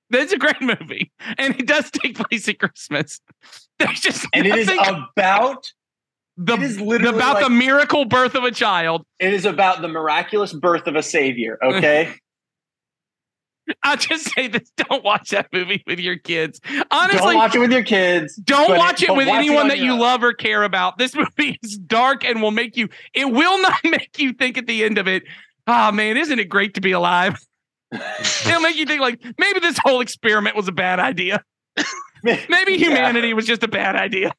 That's 0.08 0.32
a 0.32 0.38
great 0.38 0.60
movie, 0.60 1.10
and 1.36 1.58
it 1.58 1.66
does 1.66 1.90
take 1.90 2.16
place 2.16 2.48
at 2.48 2.60
Christmas. 2.60 3.20
There's 3.80 3.98
just 3.98 4.24
And 4.32 4.46
it 4.46 4.56
is 4.56 4.68
about 4.68 5.66
the, 6.36 6.54
it 6.54 6.62
is 6.62 6.80
literally 6.80 7.16
about 7.16 7.42
the 7.42 7.50
miracle 7.50 8.04
birth 8.04 8.36
of 8.36 8.44
a 8.44 8.52
child. 8.52 9.04
it 9.18 9.34
is 9.34 9.44
about 9.44 9.82
the 9.82 9.88
miraculous 9.88 10.52
birth 10.52 10.86
of 10.86 10.94
a 10.94 11.02
savior. 11.02 11.58
Okay. 11.60 12.14
I'll 13.82 13.96
just 13.96 14.32
say 14.34 14.46
this: 14.48 14.70
don't 14.76 15.02
watch 15.04 15.30
that 15.30 15.48
movie 15.52 15.82
with 15.86 15.98
your 16.00 16.16
kids. 16.16 16.60
Honestly, 16.90 17.18
don't 17.18 17.34
watch 17.36 17.54
it 17.54 17.58
with 17.60 17.72
your 17.72 17.82
kids. 17.82 18.36
Don't 18.36 18.76
watch 18.76 19.02
it 19.02 19.08
but 19.08 19.16
with 19.16 19.28
watch 19.28 19.38
anyone 19.38 19.62
on 19.62 19.68
that 19.68 19.78
you 19.78 19.92
own. 19.92 19.98
love 20.00 20.22
or 20.22 20.32
care 20.32 20.62
about. 20.64 20.98
This 20.98 21.14
movie 21.14 21.58
is 21.62 21.78
dark 21.78 22.24
and 22.24 22.42
will 22.42 22.50
make 22.50 22.76
you. 22.76 22.88
It 23.14 23.26
will 23.30 23.60
not 23.62 23.78
make 23.84 24.18
you 24.18 24.32
think 24.32 24.58
at 24.58 24.66
the 24.66 24.84
end 24.84 24.98
of 24.98 25.08
it. 25.08 25.22
Oh 25.66 25.92
man, 25.92 26.16
isn't 26.16 26.38
it 26.38 26.48
great 26.48 26.74
to 26.74 26.80
be 26.80 26.92
alive? 26.92 27.38
It'll 27.92 28.60
make 28.60 28.76
you 28.76 28.86
think 28.86 29.00
like 29.00 29.22
maybe 29.38 29.60
this 29.60 29.78
whole 29.82 30.00
experiment 30.00 30.56
was 30.56 30.68
a 30.68 30.72
bad 30.72 30.98
idea. 30.98 31.42
Maybe 32.22 32.72
Yeah. 32.72 32.76
humanity 32.76 33.34
was 33.34 33.46
just 33.46 33.62
a 33.62 33.68
bad 33.68 33.96
idea. 33.96 34.32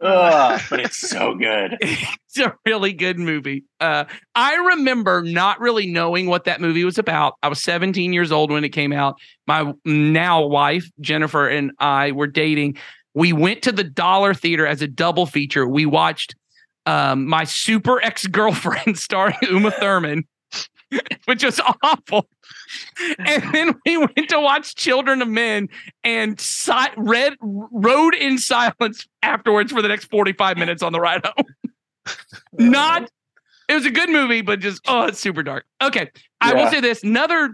Ugh, 0.00 0.60
but 0.70 0.80
it's 0.80 0.96
so 0.96 1.34
good. 1.34 1.76
it's 1.80 2.38
a 2.38 2.54
really 2.64 2.92
good 2.92 3.18
movie. 3.18 3.64
Uh, 3.80 4.04
I 4.34 4.54
remember 4.56 5.22
not 5.22 5.60
really 5.60 5.86
knowing 5.86 6.26
what 6.26 6.44
that 6.44 6.60
movie 6.60 6.84
was 6.84 6.98
about. 6.98 7.34
I 7.42 7.48
was 7.48 7.62
17 7.62 8.12
years 8.12 8.32
old 8.32 8.50
when 8.50 8.64
it 8.64 8.70
came 8.70 8.92
out. 8.92 9.16
My 9.46 9.72
now 9.84 10.46
wife, 10.46 10.90
Jennifer, 11.00 11.48
and 11.48 11.72
I 11.78 12.12
were 12.12 12.26
dating. 12.26 12.78
We 13.14 13.32
went 13.32 13.62
to 13.62 13.72
the 13.72 13.84
Dollar 13.84 14.34
Theater 14.34 14.66
as 14.66 14.82
a 14.82 14.88
double 14.88 15.26
feature. 15.26 15.66
We 15.66 15.84
watched 15.84 16.34
um, 16.86 17.26
my 17.26 17.44
super 17.44 18.02
ex 18.02 18.26
girlfriend 18.26 18.98
starring 18.98 19.36
Uma 19.50 19.70
Thurman, 19.70 20.24
which 21.26 21.44
was 21.44 21.60
awful. 21.82 22.28
And 23.18 23.54
then 23.54 23.74
we 23.86 23.98
went 23.98 24.28
to 24.28 24.40
watch 24.40 24.74
Children 24.74 25.22
of 25.22 25.28
Men 25.28 25.68
and 26.04 26.40
si- 26.40 26.72
read 26.96 27.34
rode 27.40 28.14
in 28.14 28.38
silence 28.38 29.06
afterwards 29.22 29.72
for 29.72 29.82
the 29.82 29.88
next 29.88 30.06
45 30.06 30.56
minutes 30.56 30.82
on 30.82 30.92
the 30.92 31.00
ride 31.00 31.24
home. 31.24 31.46
Not 32.70 33.10
it 33.70 33.74
was 33.74 33.86
a 33.86 33.90
good 33.90 34.10
movie, 34.10 34.42
but 34.42 34.58
just 34.58 34.82
oh, 34.88 35.04
it's 35.04 35.20
super 35.20 35.44
dark. 35.44 35.64
Okay. 35.80 36.10
I 36.40 36.54
will 36.54 36.68
say 36.70 36.80
this. 36.80 37.04
Another 37.04 37.50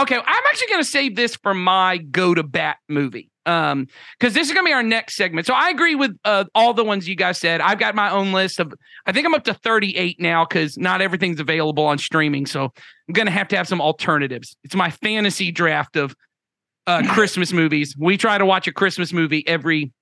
okay, 0.00 0.16
I'm 0.16 0.44
actually 0.50 0.66
gonna 0.68 0.84
save 0.84 1.14
this 1.14 1.36
for 1.36 1.54
my 1.54 1.98
go 1.98 2.34
to 2.34 2.42
bat 2.42 2.78
movie. 2.88 3.30
Um, 3.46 3.88
because 4.18 4.32
this 4.32 4.48
is 4.48 4.54
gonna 4.54 4.66
be 4.66 4.72
our 4.72 4.82
next 4.82 5.16
segment. 5.16 5.46
So 5.46 5.54
I 5.54 5.68
agree 5.68 5.94
with 5.94 6.16
uh, 6.24 6.44
all 6.54 6.72
the 6.72 6.84
ones 6.84 7.08
you 7.08 7.14
guys 7.14 7.38
said. 7.38 7.60
I've 7.60 7.78
got 7.78 7.94
my 7.94 8.10
own 8.10 8.32
list 8.32 8.58
of 8.58 8.72
I 9.06 9.12
think 9.12 9.26
I'm 9.26 9.34
up 9.34 9.44
to 9.44 9.54
38 9.54 10.20
now 10.20 10.44
because 10.44 10.78
not 10.78 11.02
everything's 11.02 11.40
available 11.40 11.84
on 11.84 11.98
streaming. 11.98 12.46
So 12.46 12.64
I'm 12.64 13.12
gonna 13.12 13.30
have 13.30 13.48
to 13.48 13.56
have 13.56 13.68
some 13.68 13.80
alternatives. 13.80 14.56
It's 14.64 14.74
my 14.74 14.90
fantasy 14.90 15.52
draft 15.52 15.96
of 15.96 16.14
uh 16.86 17.02
Christmas 17.14 17.52
movies. 17.52 17.94
We 17.98 18.16
try 18.16 18.38
to 18.38 18.46
watch 18.46 18.66
a 18.66 18.72
Christmas 18.72 19.12
movie 19.12 19.46
every 19.46 19.92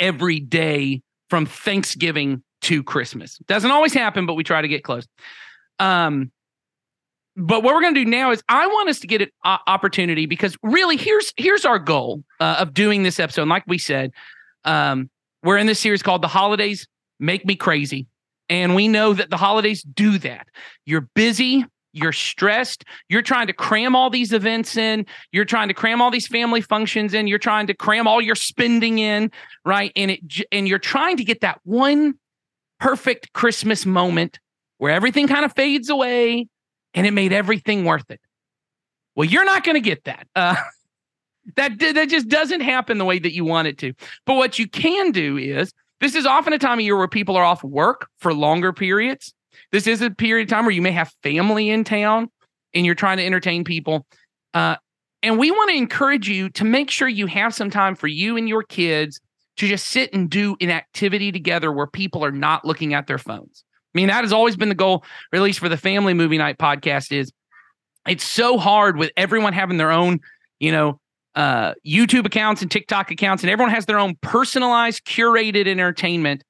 every 0.00 0.40
day 0.40 1.02
from 1.28 1.46
Thanksgiving 1.46 2.42
to 2.62 2.82
Christmas. 2.82 3.38
Doesn't 3.46 3.70
always 3.70 3.92
happen, 3.92 4.26
but 4.26 4.34
we 4.34 4.44
try 4.44 4.62
to 4.62 4.68
get 4.68 4.84
close. 4.84 5.06
Um, 5.78 6.30
but 7.36 7.62
what 7.62 7.74
we're 7.74 7.80
going 7.80 7.94
to 7.94 8.04
do 8.04 8.10
now 8.10 8.30
is 8.30 8.42
I 8.48 8.66
want 8.66 8.88
us 8.88 9.00
to 9.00 9.06
get 9.06 9.22
an 9.22 9.28
opportunity 9.44 10.26
because 10.26 10.56
really 10.62 10.96
here's 10.96 11.32
here's 11.36 11.64
our 11.64 11.78
goal 11.78 12.22
uh, 12.40 12.56
of 12.58 12.74
doing 12.74 13.02
this 13.02 13.18
episode. 13.18 13.42
And 13.42 13.50
like 13.50 13.64
we 13.66 13.78
said, 13.78 14.12
um, 14.64 15.08
we're 15.42 15.56
in 15.56 15.66
this 15.66 15.80
series 15.80 16.02
called 16.02 16.22
"The 16.22 16.28
Holidays 16.28 16.86
Make 17.18 17.46
Me 17.46 17.56
Crazy," 17.56 18.06
and 18.48 18.74
we 18.74 18.86
know 18.86 19.14
that 19.14 19.30
the 19.30 19.36
holidays 19.38 19.82
do 19.82 20.18
that. 20.18 20.46
You're 20.84 21.08
busy. 21.14 21.64
You're 21.94 22.12
stressed. 22.12 22.84
You're 23.10 23.22
trying 23.22 23.48
to 23.48 23.52
cram 23.52 23.94
all 23.94 24.08
these 24.08 24.32
events 24.32 24.78
in. 24.78 25.04
You're 25.30 25.44
trying 25.44 25.68
to 25.68 25.74
cram 25.74 26.00
all 26.00 26.10
these 26.10 26.26
family 26.26 26.62
functions 26.62 27.12
in. 27.12 27.26
You're 27.26 27.38
trying 27.38 27.66
to 27.66 27.74
cram 27.74 28.06
all 28.06 28.22
your 28.22 28.34
spending 28.34 28.98
in, 28.98 29.30
right? 29.64 29.92
And 29.94 30.10
it 30.10 30.20
and 30.50 30.66
you're 30.68 30.78
trying 30.78 31.16
to 31.18 31.24
get 31.24 31.40
that 31.42 31.60
one 31.64 32.14
perfect 32.80 33.32
Christmas 33.32 33.86
moment 33.86 34.38
where 34.78 34.92
everything 34.92 35.28
kind 35.28 35.44
of 35.44 35.52
fades 35.54 35.88
away 35.88 36.48
and 36.94 37.06
it 37.06 37.12
made 37.12 37.32
everything 37.32 37.84
worth 37.84 38.10
it. 38.10 38.20
Well, 39.14 39.28
you're 39.28 39.44
not 39.44 39.64
going 39.64 39.74
to 39.74 39.80
get 39.80 40.04
that. 40.04 40.26
Uh, 40.34 40.56
that 41.56 41.78
that 41.78 42.08
just 42.08 42.28
doesn't 42.28 42.60
happen 42.60 42.98
the 42.98 43.04
way 43.04 43.18
that 43.18 43.34
you 43.34 43.44
want 43.44 43.68
it 43.68 43.78
to. 43.78 43.94
But 44.26 44.34
what 44.34 44.58
you 44.58 44.68
can 44.68 45.10
do 45.10 45.36
is 45.36 45.72
this 46.00 46.14
is 46.14 46.26
often 46.26 46.52
a 46.52 46.58
time 46.58 46.78
of 46.78 46.84
year 46.84 46.96
where 46.96 47.08
people 47.08 47.36
are 47.36 47.44
off 47.44 47.62
work 47.64 48.08
for 48.18 48.32
longer 48.32 48.72
periods. 48.72 49.34
This 49.70 49.86
is 49.86 50.02
a 50.02 50.10
period 50.10 50.48
of 50.48 50.50
time 50.50 50.64
where 50.64 50.74
you 50.74 50.82
may 50.82 50.92
have 50.92 51.12
family 51.22 51.70
in 51.70 51.84
town 51.84 52.30
and 52.74 52.86
you're 52.86 52.94
trying 52.94 53.18
to 53.18 53.26
entertain 53.26 53.64
people. 53.64 54.06
Uh, 54.54 54.76
and 55.22 55.38
we 55.38 55.50
want 55.50 55.70
to 55.70 55.76
encourage 55.76 56.28
you 56.28 56.48
to 56.50 56.64
make 56.64 56.90
sure 56.90 57.08
you 57.08 57.26
have 57.26 57.54
some 57.54 57.70
time 57.70 57.94
for 57.94 58.08
you 58.08 58.36
and 58.36 58.48
your 58.48 58.62
kids 58.62 59.20
to 59.56 59.68
just 59.68 59.86
sit 59.88 60.12
and 60.12 60.30
do 60.30 60.56
an 60.60 60.70
activity 60.70 61.30
together 61.30 61.72
where 61.72 61.86
people 61.86 62.24
are 62.24 62.32
not 62.32 62.64
looking 62.64 62.94
at 62.94 63.06
their 63.06 63.18
phones. 63.18 63.64
I 63.94 63.98
mean, 63.98 64.08
that 64.08 64.24
has 64.24 64.32
always 64.32 64.56
been 64.56 64.68
the 64.68 64.74
goal, 64.74 65.04
or 65.32 65.36
at 65.36 65.42
least 65.42 65.58
for 65.58 65.68
the 65.68 65.76
Family 65.76 66.14
Movie 66.14 66.38
Night 66.38 66.58
podcast, 66.58 67.12
is 67.12 67.32
it's 68.06 68.24
so 68.24 68.58
hard 68.58 68.96
with 68.96 69.10
everyone 69.16 69.52
having 69.52 69.76
their 69.76 69.92
own, 69.92 70.20
you 70.60 70.72
know, 70.72 70.98
uh, 71.34 71.74
YouTube 71.86 72.26
accounts 72.26 72.62
and 72.62 72.70
TikTok 72.70 73.10
accounts, 73.10 73.42
and 73.42 73.50
everyone 73.50 73.72
has 73.72 73.86
their 73.86 73.98
own 73.98 74.16
personalized, 74.20 75.04
curated 75.04 75.66
entertainment 75.66 76.42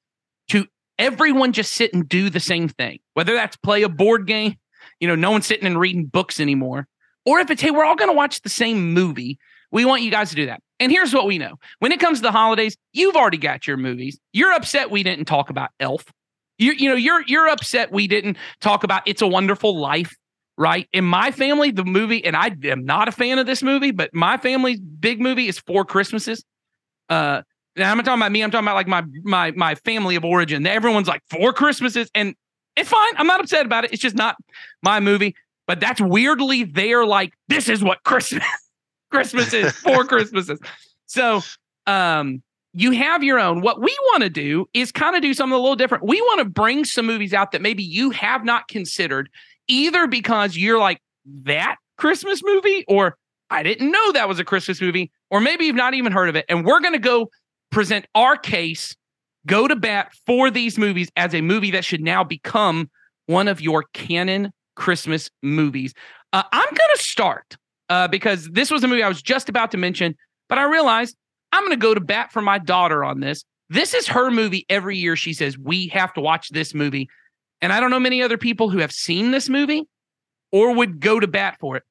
to 0.49 0.65
everyone 0.99 1.53
just 1.53 1.73
sit 1.73 1.93
and 1.93 2.07
do 2.07 2.29
the 2.29 2.39
same 2.39 2.67
thing, 2.67 2.99
whether 3.13 3.33
that's 3.33 3.55
play 3.57 3.83
a 3.83 3.89
board 3.89 4.27
game, 4.27 4.55
you 4.99 5.07
know, 5.07 5.15
no 5.15 5.31
one's 5.31 5.45
sitting 5.45 5.65
and 5.65 5.79
reading 5.79 6.05
books 6.05 6.39
anymore, 6.39 6.87
or 7.25 7.39
if 7.39 7.49
it's, 7.49 7.61
hey, 7.61 7.71
we're 7.71 7.85
all 7.85 7.95
going 7.95 8.09
to 8.09 8.15
watch 8.15 8.41
the 8.41 8.49
same 8.49 8.93
movie. 8.93 9.39
We 9.71 9.85
want 9.85 10.01
you 10.01 10.11
guys 10.11 10.29
to 10.29 10.35
do 10.35 10.45
that. 10.47 10.61
And 10.79 10.91
here's 10.91 11.13
what 11.13 11.25
we 11.25 11.37
know 11.37 11.55
when 11.79 11.91
it 11.91 11.99
comes 11.99 12.19
to 12.19 12.23
the 12.23 12.31
holidays, 12.31 12.75
you've 12.91 13.15
already 13.15 13.37
got 13.37 13.65
your 13.65 13.77
movies. 13.77 14.19
You're 14.33 14.53
upset 14.53 14.91
we 14.91 15.01
didn't 15.01 15.25
talk 15.25 15.49
about 15.49 15.69
Elf. 15.79 16.05
You, 16.63 16.73
you 16.73 16.89
know, 16.89 16.95
you're 16.95 17.23
you're 17.27 17.47
upset 17.49 17.91
we 17.91 18.07
didn't 18.07 18.37
talk 18.61 18.83
about 18.83 19.03
It's 19.05 19.21
a 19.21 19.27
Wonderful 19.27 19.77
Life, 19.77 20.15
right? 20.57 20.87
In 20.93 21.03
my 21.03 21.31
family, 21.31 21.71
the 21.71 21.83
movie, 21.83 22.23
and 22.23 22.35
I 22.35 22.55
am 22.63 22.85
not 22.85 23.07
a 23.07 23.11
fan 23.11 23.37
of 23.37 23.45
this 23.45 23.61
movie, 23.61 23.91
but 23.91 24.13
my 24.13 24.37
family's 24.37 24.79
big 24.79 25.19
movie 25.19 25.47
is 25.47 25.59
Four 25.59 25.83
Christmases. 25.85 26.43
Uh, 27.09 27.41
and 27.75 27.85
I'm 27.85 27.97
not 27.97 28.05
talking 28.05 28.21
about 28.21 28.31
me. 28.31 28.41
I'm 28.43 28.51
talking 28.51 28.65
about 28.65 28.75
like 28.75 28.87
my 28.87 29.03
my 29.23 29.51
my 29.51 29.75
family 29.75 30.15
of 30.15 30.23
origin. 30.23 30.65
Everyone's 30.65 31.07
like 31.07 31.21
Four 31.29 31.53
Christmases, 31.53 32.09
and 32.15 32.35
it's 32.75 32.89
fine. 32.89 33.13
I'm 33.17 33.27
not 33.27 33.41
upset 33.41 33.65
about 33.65 33.83
it. 33.85 33.93
It's 33.93 34.01
just 34.01 34.15
not 34.15 34.35
my 34.81 34.99
movie. 34.99 35.35
But 35.67 35.79
that's 35.79 36.01
weirdly 36.01 36.63
they're 36.63 37.05
like 37.05 37.33
this 37.47 37.69
is 37.69 37.83
what 37.83 38.03
Christmas 38.03 38.43
Christmas 39.11 39.53
is. 39.53 39.71
Four 39.73 40.05
Christmases. 40.05 40.59
So 41.07 41.41
um 41.87 42.41
you 42.73 42.91
have 42.91 43.23
your 43.23 43.39
own. 43.39 43.61
What 43.61 43.79
we 43.79 43.95
want 44.11 44.23
to 44.23 44.29
do 44.29 44.65
is 44.73 44.91
kind 44.91 45.15
of 45.15 45.21
do 45.21 45.33
something 45.33 45.53
a 45.53 45.59
little 45.59 45.75
different. 45.75 46.05
We 46.05 46.19
want 46.21 46.39
to 46.39 46.45
bring 46.45 46.85
some 46.85 47.05
movies 47.05 47.33
out 47.33 47.51
that 47.51 47.61
maybe 47.61 47.83
you 47.83 48.09
have 48.11 48.43
not 48.43 48.67
considered, 48.67 49.29
either 49.67 50.07
because 50.07 50.57
you're 50.57 50.79
like 50.79 51.01
that 51.43 51.75
Christmas 51.97 52.41
movie, 52.43 52.83
or 52.87 53.17
I 53.49 53.61
didn't 53.61 53.91
know 53.91 54.11
that 54.13 54.27
was 54.27 54.39
a 54.39 54.43
Christmas 54.43 54.81
movie, 54.81 55.11
or 55.29 55.39
maybe 55.39 55.65
you've 55.65 55.75
not 55.75 55.93
even 55.93 56.11
heard 56.11 56.29
of 56.29 56.35
it. 56.35 56.45
And 56.49 56.65
we're 56.65 56.79
going 56.79 56.93
to 56.93 56.99
go 56.99 57.29
present 57.71 58.05
our 58.15 58.35
case, 58.35 58.95
go 59.45 59.67
to 59.67 59.75
bat 59.75 60.11
for 60.25 60.49
these 60.49 60.77
movies 60.77 61.09
as 61.15 61.35
a 61.35 61.41
movie 61.41 61.71
that 61.71 61.85
should 61.85 62.01
now 62.01 62.23
become 62.23 62.89
one 63.27 63.47
of 63.47 63.61
your 63.61 63.85
canon 63.93 64.51
Christmas 64.75 65.29
movies. 65.43 65.93
Uh, 66.33 66.43
I'm 66.51 66.69
going 66.69 66.89
to 66.95 67.03
start 67.03 67.55
uh, 67.89 68.07
because 68.07 68.49
this 68.49 68.71
was 68.71 68.83
a 68.83 68.87
movie 68.87 69.03
I 69.03 69.07
was 69.07 69.21
just 69.21 69.47
about 69.47 69.69
to 69.71 69.77
mention, 69.77 70.15
but 70.49 70.57
I 70.57 70.63
realized 70.63 71.15
I'm 71.53 71.61
going 71.61 71.71
to 71.71 71.77
go 71.77 71.93
to 71.93 72.01
bat 72.01 72.31
for 72.31 72.41
my 72.41 72.57
daughter 72.57 73.03
on 73.03 73.19
this. 73.19 73.45
This 73.69 73.93
is 73.93 74.07
her 74.07 74.31
movie 74.31 74.65
every 74.69 74.97
year. 74.97 75.15
She 75.15 75.33
says, 75.33 75.57
We 75.57 75.87
have 75.89 76.13
to 76.15 76.21
watch 76.21 76.49
this 76.49 76.73
movie. 76.73 77.07
And 77.61 77.71
I 77.71 77.79
don't 77.79 77.91
know 77.91 77.99
many 77.99 78.21
other 78.23 78.37
people 78.37 78.69
who 78.69 78.79
have 78.79 78.91
seen 78.91 79.31
this 79.31 79.47
movie 79.47 79.83
or 80.51 80.75
would 80.75 80.99
go 80.99 81.19
to 81.19 81.27
bat 81.27 81.57
for 81.59 81.77
it. 81.77 81.83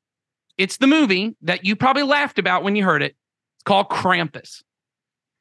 It's 0.58 0.76
the 0.76 0.86
movie 0.88 1.34
that 1.42 1.64
you 1.64 1.76
probably 1.76 2.02
laughed 2.02 2.38
about 2.38 2.62
when 2.64 2.76
you 2.76 2.84
heard 2.84 3.02
it. 3.02 3.16
It's 3.56 3.64
called 3.64 3.88
Krampus. 3.88 4.62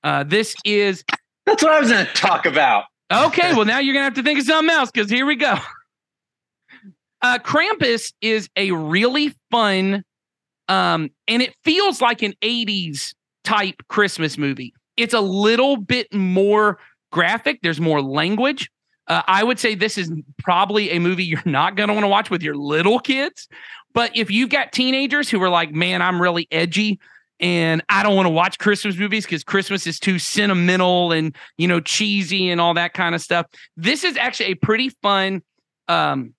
Uh, 0.03 0.23
this 0.23 0.55
is 0.63 1.03
That's 1.45 1.61
what 1.63 1.73
I 1.73 1.79
was 1.79 1.89
going 1.89 2.05
to 2.05 2.13
talk 2.13 2.45
about. 2.45 2.85
okay. 3.11 3.53
Well, 3.55 3.65
now 3.65 3.79
you're 3.79 3.93
going 3.93 4.01
to 4.01 4.05
have 4.05 4.13
to 4.13 4.23
think 4.23 4.39
of 4.39 4.45
something 4.45 4.73
else 4.73 4.89
because 4.91 5.09
here 5.09 5.25
we 5.25 5.35
go. 5.35 5.55
Uh, 7.23 7.37
Krampus 7.37 8.13
is 8.19 8.49
a 8.55 8.71
really 8.71 9.31
fun, 9.51 10.03
um, 10.67 11.11
and 11.27 11.43
it 11.43 11.53
feels 11.63 12.01
like 12.01 12.23
an 12.23 12.33
80s 12.41 13.13
type 13.43 13.81
Christmas 13.87 14.37
movie. 14.37 14.73
It's 14.97 15.13
a 15.13 15.21
little 15.21 15.77
bit 15.77 16.13
more 16.13 16.79
graphic, 17.11 17.59
there's 17.61 17.81
more 17.81 18.01
language. 18.01 18.69
Uh, 19.07 19.21
I 19.27 19.43
would 19.43 19.59
say 19.59 19.75
this 19.75 19.97
is 19.97 20.11
probably 20.37 20.91
a 20.91 20.99
movie 20.99 21.23
you're 21.23 21.41
not 21.45 21.75
going 21.75 21.87
to 21.87 21.93
want 21.93 22.03
to 22.03 22.09
watch 22.09 22.29
with 22.29 22.43
your 22.43 22.55
little 22.55 22.99
kids. 22.99 23.47
But 23.93 24.15
if 24.15 24.31
you've 24.31 24.49
got 24.49 24.71
teenagers 24.71 25.29
who 25.29 25.41
are 25.43 25.49
like, 25.49 25.73
man, 25.73 26.01
I'm 26.01 26.21
really 26.21 26.47
edgy 26.51 26.99
and 27.41 27.83
I 27.89 28.03
don't 28.03 28.15
want 28.15 28.27
to 28.27 28.31
watch 28.31 28.59
Christmas 28.59 28.95
movies 28.95 29.25
because 29.25 29.43
Christmas 29.43 29.87
is 29.87 29.99
too 29.99 30.19
sentimental 30.19 31.11
and, 31.11 31.35
you 31.57 31.67
know, 31.67 31.79
cheesy 31.79 32.49
and 32.49 32.61
all 32.61 32.75
that 32.75 32.93
kind 32.93 33.15
of 33.15 33.21
stuff, 33.21 33.47
this 33.75 34.03
is 34.03 34.15
actually 34.15 34.51
a 34.51 34.55
pretty 34.55 34.89
fun 35.01 35.41
um, 35.87 36.33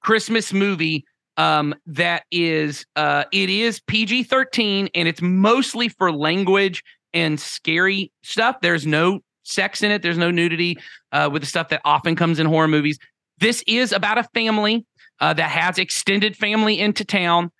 Christmas 0.00 0.52
movie 0.52 1.04
um, 1.38 1.74
that 1.86 2.24
is 2.30 2.84
uh, 2.96 3.24
it 3.32 3.48
is 3.48 3.80
PG 3.80 4.24
thirteen 4.24 4.90
and 4.94 5.08
it's 5.08 5.22
mostly 5.22 5.88
for 5.88 6.12
language 6.12 6.84
and 7.14 7.40
scary 7.40 8.12
stuff. 8.22 8.56
There's 8.60 8.86
no 8.86 9.20
sex 9.44 9.82
in 9.82 9.90
it. 9.90 10.02
There's 10.02 10.18
no 10.18 10.30
nudity 10.30 10.76
uh, 11.12 11.30
with 11.32 11.42
the 11.42 11.46
stuff 11.46 11.70
that 11.70 11.80
often 11.84 12.16
comes 12.16 12.38
in 12.38 12.46
horror 12.46 12.68
movies. 12.68 12.98
This 13.38 13.64
is 13.66 13.92
about 13.92 14.18
a 14.18 14.24
family 14.34 14.84
uh, 15.20 15.32
that 15.32 15.48
has 15.48 15.78
extended 15.78 16.36
family 16.36 16.78
into 16.78 17.04
town, 17.04 17.50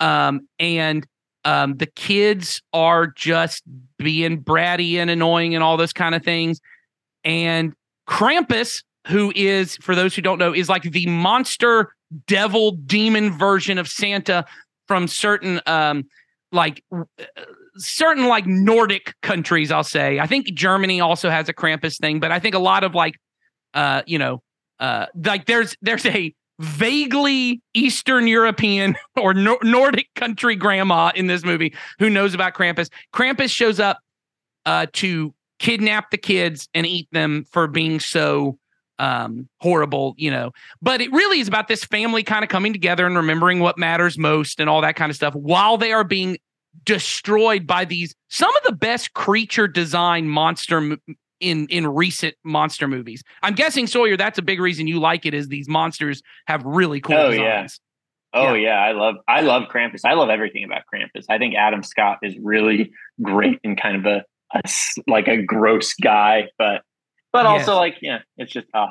um, 0.00 0.48
and 0.58 1.06
um, 1.44 1.76
the 1.76 1.86
kids 1.86 2.62
are 2.72 3.06
just 3.06 3.62
being 3.98 4.42
bratty 4.42 4.94
and 4.94 5.10
annoying 5.10 5.54
and 5.54 5.62
all 5.62 5.76
those 5.76 5.92
kind 5.92 6.14
of 6.14 6.24
things. 6.24 6.60
And 7.22 7.74
Krampus, 8.08 8.82
who 9.06 9.32
is, 9.36 9.76
for 9.76 9.94
those 9.94 10.14
who 10.16 10.22
don't 10.22 10.38
know, 10.38 10.52
is 10.52 10.68
like 10.68 10.82
the 10.82 11.06
monster 11.06 11.94
devil 12.26 12.72
demon 12.72 13.36
version 13.36 13.78
of 13.78 13.88
Santa 13.88 14.44
from 14.86 15.08
certain 15.08 15.60
um 15.66 16.04
like 16.52 16.82
certain 17.76 18.26
like 18.28 18.46
Nordic 18.46 19.14
countries, 19.22 19.70
I'll 19.70 19.84
say. 19.84 20.18
I 20.18 20.26
think 20.26 20.46
Germany 20.54 21.00
also 21.00 21.30
has 21.30 21.48
a 21.48 21.54
Krampus 21.54 21.98
thing, 21.98 22.20
but 22.20 22.32
I 22.32 22.38
think 22.38 22.54
a 22.54 22.60
lot 22.60 22.84
of 22.84 22.94
like 22.94 23.16
uh 23.74 24.02
you 24.06 24.18
know 24.18 24.42
uh 24.80 25.06
like 25.24 25.46
there's 25.46 25.76
there's 25.82 26.06
a 26.06 26.34
vaguely 26.58 27.60
Eastern 27.74 28.26
European 28.26 28.96
or 29.16 29.34
Nor- 29.34 29.58
Nordic 29.62 30.08
country 30.14 30.56
grandma 30.56 31.12
in 31.14 31.26
this 31.26 31.44
movie 31.44 31.74
who 31.98 32.08
knows 32.08 32.34
about 32.34 32.54
Krampus. 32.54 32.88
Krampus 33.12 33.50
shows 33.50 33.80
up 33.80 33.98
uh 34.64 34.86
to 34.94 35.34
kidnap 35.58 36.10
the 36.10 36.18
kids 36.18 36.68
and 36.74 36.86
eat 36.86 37.08
them 37.12 37.44
for 37.50 37.66
being 37.66 37.98
so 38.00 38.58
um 38.98 39.48
horrible 39.60 40.14
you 40.16 40.30
know 40.30 40.50
but 40.80 41.00
it 41.00 41.12
really 41.12 41.38
is 41.38 41.48
about 41.48 41.68
this 41.68 41.84
family 41.84 42.22
kind 42.22 42.42
of 42.42 42.48
coming 42.48 42.72
together 42.72 43.06
and 43.06 43.16
remembering 43.16 43.60
what 43.60 43.76
matters 43.76 44.16
most 44.16 44.58
and 44.58 44.70
all 44.70 44.80
that 44.80 44.96
kind 44.96 45.10
of 45.10 45.16
stuff 45.16 45.34
while 45.34 45.76
they 45.76 45.92
are 45.92 46.04
being 46.04 46.38
destroyed 46.84 47.66
by 47.66 47.84
these 47.84 48.14
some 48.28 48.54
of 48.56 48.62
the 48.64 48.72
best 48.72 49.12
creature 49.14 49.68
design 49.68 50.28
monster 50.28 50.96
in 51.40 51.66
in 51.68 51.86
recent 51.86 52.34
monster 52.44 52.88
movies. 52.88 53.22
I'm 53.42 53.54
guessing 53.54 53.86
Sawyer, 53.86 54.16
that's 54.16 54.38
a 54.38 54.42
big 54.42 54.60
reason 54.60 54.86
you 54.86 55.00
like 55.00 55.26
it. 55.26 55.34
Is 55.34 55.48
these 55.48 55.68
monsters 55.68 56.22
have 56.46 56.62
really 56.64 57.00
cool 57.00 57.16
oh, 57.16 57.30
designs. 57.30 57.80
Yeah. 58.34 58.40
Oh 58.40 58.54
yeah. 58.54 58.68
yeah, 58.68 58.84
I 58.84 58.92
love 58.92 59.16
I 59.28 59.40
love 59.40 59.64
Krampus. 59.64 60.00
I 60.04 60.14
love 60.14 60.28
everything 60.28 60.64
about 60.64 60.82
Krampus. 60.92 61.24
I 61.28 61.38
think 61.38 61.54
Adam 61.54 61.82
Scott 61.82 62.18
is 62.22 62.36
really 62.42 62.92
great 63.22 63.60
and 63.64 63.80
kind 63.80 63.96
of 63.96 64.06
a, 64.06 64.24
a 64.54 64.60
like 65.06 65.28
a 65.28 65.42
gross 65.42 65.94
guy, 65.94 66.48
but 66.58 66.82
but 67.36 67.46
also 67.46 67.72
yes. 67.72 67.78
like 67.78 67.96
yeah, 68.02 68.18
it's 68.36 68.52
just 68.52 68.66
uh 68.74 68.86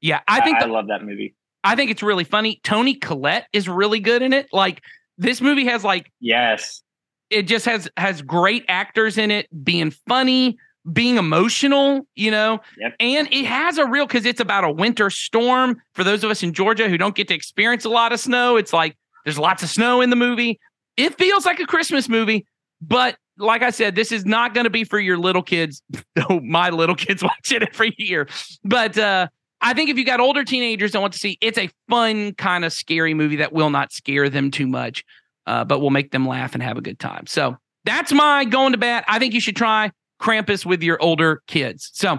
yeah. 0.00 0.20
I 0.28 0.40
think 0.42 0.58
I, 0.58 0.60
the, 0.60 0.66
I 0.66 0.70
love 0.70 0.88
that 0.88 1.02
movie. 1.02 1.34
I 1.64 1.76
think 1.76 1.90
it's 1.90 2.02
really 2.02 2.24
funny. 2.24 2.60
Toni 2.62 2.94
Collette 2.94 3.46
is 3.52 3.68
really 3.68 4.00
good 4.00 4.22
in 4.22 4.32
it. 4.32 4.48
Like 4.52 4.82
this 5.18 5.40
movie 5.40 5.66
has 5.66 5.84
like 5.84 6.10
yes, 6.20 6.82
it 7.30 7.42
just 7.42 7.64
has 7.66 7.88
has 7.96 8.22
great 8.22 8.64
actors 8.68 9.18
in 9.18 9.30
it, 9.30 9.46
being 9.64 9.90
funny, 9.90 10.58
being 10.92 11.16
emotional, 11.16 12.06
you 12.14 12.30
know, 12.30 12.60
yep. 12.78 12.94
and 13.00 13.28
it 13.32 13.44
has 13.44 13.78
a 13.78 13.86
real 13.86 14.06
because 14.06 14.26
it's 14.26 14.40
about 14.40 14.64
a 14.64 14.70
winter 14.70 15.10
storm. 15.10 15.80
For 15.94 16.04
those 16.04 16.24
of 16.24 16.30
us 16.30 16.42
in 16.42 16.52
Georgia 16.52 16.88
who 16.88 16.98
don't 16.98 17.14
get 17.14 17.28
to 17.28 17.34
experience 17.34 17.84
a 17.84 17.90
lot 17.90 18.12
of 18.12 18.20
snow, 18.20 18.56
it's 18.56 18.72
like 18.72 18.96
there's 19.24 19.38
lots 19.38 19.62
of 19.62 19.68
snow 19.68 20.00
in 20.00 20.10
the 20.10 20.16
movie. 20.16 20.58
It 20.96 21.16
feels 21.16 21.46
like 21.46 21.60
a 21.60 21.66
Christmas 21.66 22.08
movie, 22.08 22.46
but 22.80 23.16
like 23.40 23.62
I 23.62 23.70
said, 23.70 23.94
this 23.94 24.12
is 24.12 24.24
not 24.24 24.54
going 24.54 24.64
to 24.64 24.70
be 24.70 24.84
for 24.84 24.98
your 24.98 25.18
little 25.18 25.42
kids. 25.42 25.82
Though 26.14 26.40
my 26.40 26.70
little 26.70 26.94
kids 26.94 27.22
watch 27.22 27.52
it 27.52 27.62
every 27.62 27.94
year, 27.98 28.28
but 28.64 28.96
uh, 28.96 29.28
I 29.60 29.74
think 29.74 29.90
if 29.90 29.98
you 29.98 30.04
got 30.04 30.20
older 30.20 30.44
teenagers 30.44 30.92
that 30.92 31.00
want 31.00 31.12
to 31.12 31.18
see, 31.18 31.38
it's 31.40 31.58
a 31.58 31.70
fun 31.88 32.34
kind 32.34 32.64
of 32.64 32.72
scary 32.72 33.14
movie 33.14 33.36
that 33.36 33.52
will 33.52 33.70
not 33.70 33.92
scare 33.92 34.28
them 34.28 34.50
too 34.50 34.66
much, 34.66 35.04
uh, 35.46 35.64
but 35.64 35.80
will 35.80 35.90
make 35.90 36.12
them 36.12 36.26
laugh 36.26 36.54
and 36.54 36.62
have 36.62 36.78
a 36.78 36.80
good 36.80 36.98
time. 36.98 37.26
So 37.26 37.56
that's 37.84 38.12
my 38.12 38.44
going 38.44 38.72
to 38.72 38.78
bat. 38.78 39.04
I 39.08 39.18
think 39.18 39.34
you 39.34 39.40
should 39.40 39.56
try 39.56 39.92
Krampus 40.20 40.64
with 40.64 40.82
your 40.82 41.02
older 41.02 41.42
kids. 41.46 41.90
So, 41.94 42.18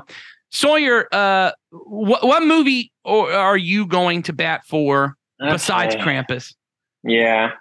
Sawyer, 0.50 1.08
uh, 1.13 1.51
what, 1.70 2.24
what 2.24 2.44
movie 2.44 2.92
are 3.06 3.58
you 3.58 3.86
going 3.86 4.24
to 4.24 4.34
bat 4.34 4.66
for 4.66 5.16
okay. 5.42 5.51
besides 5.51 5.96
Krampus? 5.96 6.54
Yeah. 7.04 7.51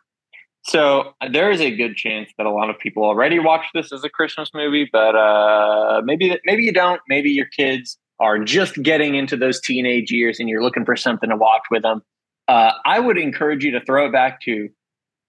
So 0.63 1.15
there 1.31 1.51
is 1.51 1.61
a 1.61 1.75
good 1.75 1.97
chance 1.97 2.31
that 2.37 2.47
a 2.47 2.51
lot 2.51 2.71
of 2.71 2.79
people 2.79 3.05
already 3.05 3.39
watch 3.39 3.65
this 3.73 3.93
as 3.93 4.05
a 4.05 4.11
Christmas 4.11 4.51
movie, 4.55 4.89
but 4.93 5.17
uh, 5.17 6.03
maybe 6.05 6.39
maybe 6.45 6.65
you 6.65 6.73
don't. 6.73 7.01
Maybe 7.09 7.31
your 7.31 7.47
kids 7.47 7.99
are 8.21 8.39
just 8.39 8.75
getting 8.83 9.15
into 9.15 9.37
those 9.37 9.61
teenage 9.61 10.11
years 10.11 10.39
and 10.39 10.49
you're 10.49 10.63
looking 10.63 10.85
for 10.85 10.97
something 10.97 11.31
to 11.31 11.37
watch 11.37 11.63
with 11.71 11.83
them. 11.83 12.03
Uh, 12.47 12.73
I 12.85 13.01
would 13.01 13.17
encourage 13.17 13.65
you 13.65 13.71
to 13.73 13.85
throw 13.85 14.07
it 14.07 14.13
back 14.13 14.43
to 14.43 14.69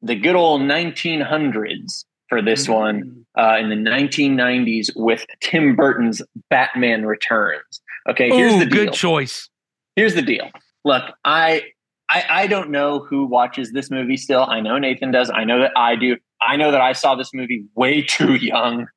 the 0.02 0.16
good 0.16 0.36
old 0.36 0.62
1900s 0.62 2.04
for 2.28 2.42
this 2.42 2.64
mm-hmm. 2.64 2.74
one 2.74 3.26
uh, 3.38 3.58
in 3.60 3.70
the 3.70 3.76
1990s 3.76 4.90
with 4.96 5.26
Tim 5.42 5.76
Burton's 5.76 6.22
Batman 6.50 7.06
Returns. 7.06 7.82
Okay, 8.10 8.30
here's 8.30 8.54
Ooh, 8.54 8.60
the 8.60 8.66
deal. 8.66 8.86
Good 8.86 8.94
choice. 8.94 9.50
Here's 9.96 10.16
the 10.16 10.22
deal. 10.22 10.50
Look, 10.84 11.04
I, 11.24 11.64
I 12.12 12.26
I 12.30 12.48
don't 12.48 12.70
know 12.70 13.00
who 13.00 13.26
watches 13.26 13.72
this 13.72 13.90
movie 13.90 14.18
still. 14.18 14.46
I 14.48 14.60
know 14.60 14.78
Nathan 14.78 15.12
does. 15.12 15.32
I 15.34 15.46
know 15.46 15.60
that 15.60 15.72
I 15.76 15.96
do. 15.96 16.18
I 16.42 16.58
know 16.58 16.72
that 16.72 16.82
I 16.82 16.94
saw 16.94 17.16
this 17.16 17.34
movie 17.34 17.66
way 17.76 18.02
too 18.08 18.36
young. 18.36 18.88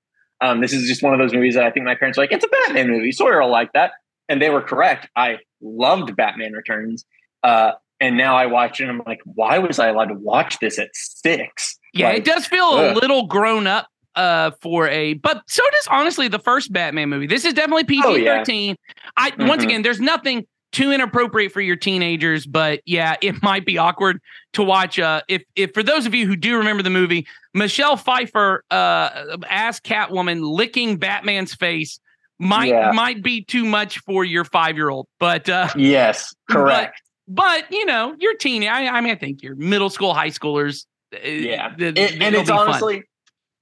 Um, 0.41 0.61
this 0.61 0.73
is 0.73 0.89
just 0.89 1.03
one 1.03 1.15
of 1.15 1.19
those 1.19 1.33
movies 1.33 1.55
that 1.55 1.65
I 1.65 1.71
think 1.71 1.87
my 1.87 1.95
parents 1.95 2.19
are 2.19 2.23
like, 2.23 2.33
it's 2.33 2.45
a 2.45 2.49
Batman 2.49 2.91
movie. 2.91 3.13
Sawyer 3.13 3.41
will 3.41 3.51
like 3.51 3.73
that. 3.73 3.93
And 4.29 4.43
they 4.43 4.51
were 4.51 4.61
correct. 4.61 5.09
I 5.17 5.39
loved 5.63 6.15
Batman 6.17 6.53
Returns. 6.53 7.05
Uh, 7.43 7.73
and 8.01 8.17
now 8.17 8.37
I 8.37 8.47
watch 8.47 8.81
it 8.81 8.85
and 8.85 8.93
I'm 8.93 9.03
like, 9.07 9.21
why 9.25 9.59
was 9.59 9.79
I 9.79 9.89
allowed 9.89 10.07
to 10.07 10.15
watch 10.15 10.59
this 10.59 10.79
at 10.79 10.91
six? 10.93 11.79
Yeah, 11.95 12.09
like, 12.09 12.19
it 12.19 12.25
does 12.25 12.47
feel 12.47 12.65
ugh. 12.65 12.97
a 12.97 12.99
little 12.99 13.27
grown 13.27 13.67
up 13.67 13.89
uh 14.17 14.53
for 14.63 14.87
a 14.91 15.15
but 15.15 15.43
so 15.49 15.61
does 15.73 15.89
honestly 15.91 16.29
the 16.29 16.39
first 16.39 16.73
Batman 16.73 17.09
movie. 17.09 17.27
This 17.27 17.45
is 17.45 17.53
definitely 17.53 17.83
PG-13. 17.85 18.05
Oh, 18.07 18.15
yeah. 18.15 18.75
I 19.17 19.31
mm-hmm. 19.31 19.49
once 19.49 19.65
again 19.65 19.83
there's 19.83 20.01
nothing 20.01 20.47
too 20.75 20.93
inappropriate 20.93 21.53
for 21.53 21.61
your 21.61 21.77
teenagers, 21.77 22.47
but 22.47 22.81
yeah, 22.85 23.17
it 23.23 23.43
might 23.43 23.65
be 23.65 23.79
awkward 23.79 24.21
to 24.53 24.63
watch 24.63 24.99
uh 24.99 25.23
if 25.29 25.43
if 25.57 25.73
for 25.73 25.83
those 25.83 26.07
of 26.07 26.15
you 26.15 26.27
who 26.27 26.37
do 26.37 26.59
remember 26.59 26.83
the 26.83 26.91
movie, 26.91 27.27
Michelle 27.55 27.97
Pfeiffer 27.97 28.65
uh 28.71 29.39
as 29.49 29.81
Catwoman 29.81 30.43
licking 30.43 30.99
Batman's 30.99 31.55
face 31.55 31.99
might 32.39 32.69
yeah. 32.69 32.91
might 32.93 33.23
be 33.23 33.43
too 33.43 33.65
much 33.65 33.99
for 34.01 34.25
your 34.25 34.45
5-year-old. 34.45 35.07
But 35.19 35.49
uh 35.49 35.69
Yes, 35.77 36.35
correct. 36.51 37.01
But, 37.27 37.63
but 37.63 37.73
you 37.73 37.87
know, 37.87 38.15
you're 38.19 38.37
teen. 38.37 38.65
I, 38.65 38.87
I 38.89 39.01
mean 39.01 39.13
I 39.13 39.17
think 39.17 39.43
you're 39.43 39.57
middle 39.57 39.91
school, 39.91 40.13
high 40.13 40.31
schoolers 40.31 40.85
uh, 41.15 41.29
yeah, 41.29 41.75
it, 41.79 42.21
and 42.21 42.35
it's 42.35 42.51
honestly 42.51 42.97
fun. 42.97 43.05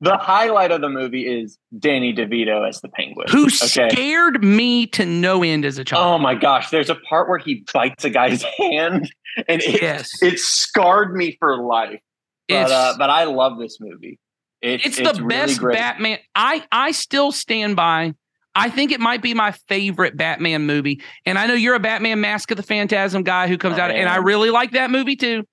The 0.02 0.16
highlight 0.16 0.72
of 0.72 0.80
the 0.80 0.88
movie 0.88 1.26
is 1.28 1.58
Danny 1.78 2.12
DeVito 2.12 2.68
as 2.68 2.80
the 2.80 2.88
Penguin, 2.88 3.28
who 3.30 3.46
okay? 3.46 3.88
scared 3.88 4.42
me 4.42 4.84
to 4.88 5.06
no 5.06 5.44
end 5.44 5.64
as 5.64 5.78
a 5.78 5.84
child. 5.84 6.04
Oh 6.04 6.18
my 6.18 6.34
gosh, 6.34 6.70
there's 6.70 6.90
a 6.90 6.96
part 6.96 7.28
where 7.28 7.38
he 7.38 7.64
bites 7.72 8.04
a 8.04 8.10
guy's 8.10 8.42
hand, 8.58 9.12
and 9.48 9.62
it, 9.62 9.80
yes. 9.80 10.20
it 10.20 10.40
scarred 10.40 11.14
me 11.14 11.36
for 11.38 11.56
life. 11.56 12.00
But 12.48 12.70
uh, 12.72 12.94
but 12.98 13.10
I 13.10 13.24
love 13.24 13.58
this 13.58 13.78
movie. 13.80 14.18
It's, 14.60 14.84
it's, 14.84 14.98
it's 14.98 15.12
the 15.12 15.24
really 15.24 15.28
best 15.28 15.60
great. 15.60 15.76
Batman. 15.76 16.18
I 16.34 16.64
I 16.72 16.90
still 16.90 17.30
stand 17.30 17.76
by. 17.76 18.14
I 18.56 18.70
think 18.70 18.90
it 18.90 19.00
might 19.00 19.22
be 19.22 19.34
my 19.34 19.52
favorite 19.52 20.16
Batman 20.16 20.66
movie. 20.66 21.00
And 21.24 21.38
I 21.38 21.46
know 21.46 21.54
you're 21.54 21.74
a 21.74 21.80
Batman 21.80 22.20
Mask 22.20 22.50
of 22.50 22.58
the 22.58 22.62
Phantasm 22.62 23.22
guy 23.22 23.48
who 23.48 23.56
comes 23.56 23.78
I 23.78 23.84
out, 23.84 23.90
am. 23.90 23.96
and 23.96 24.08
I 24.08 24.16
really 24.16 24.50
like 24.50 24.72
that 24.72 24.90
movie 24.90 25.16
too. 25.16 25.44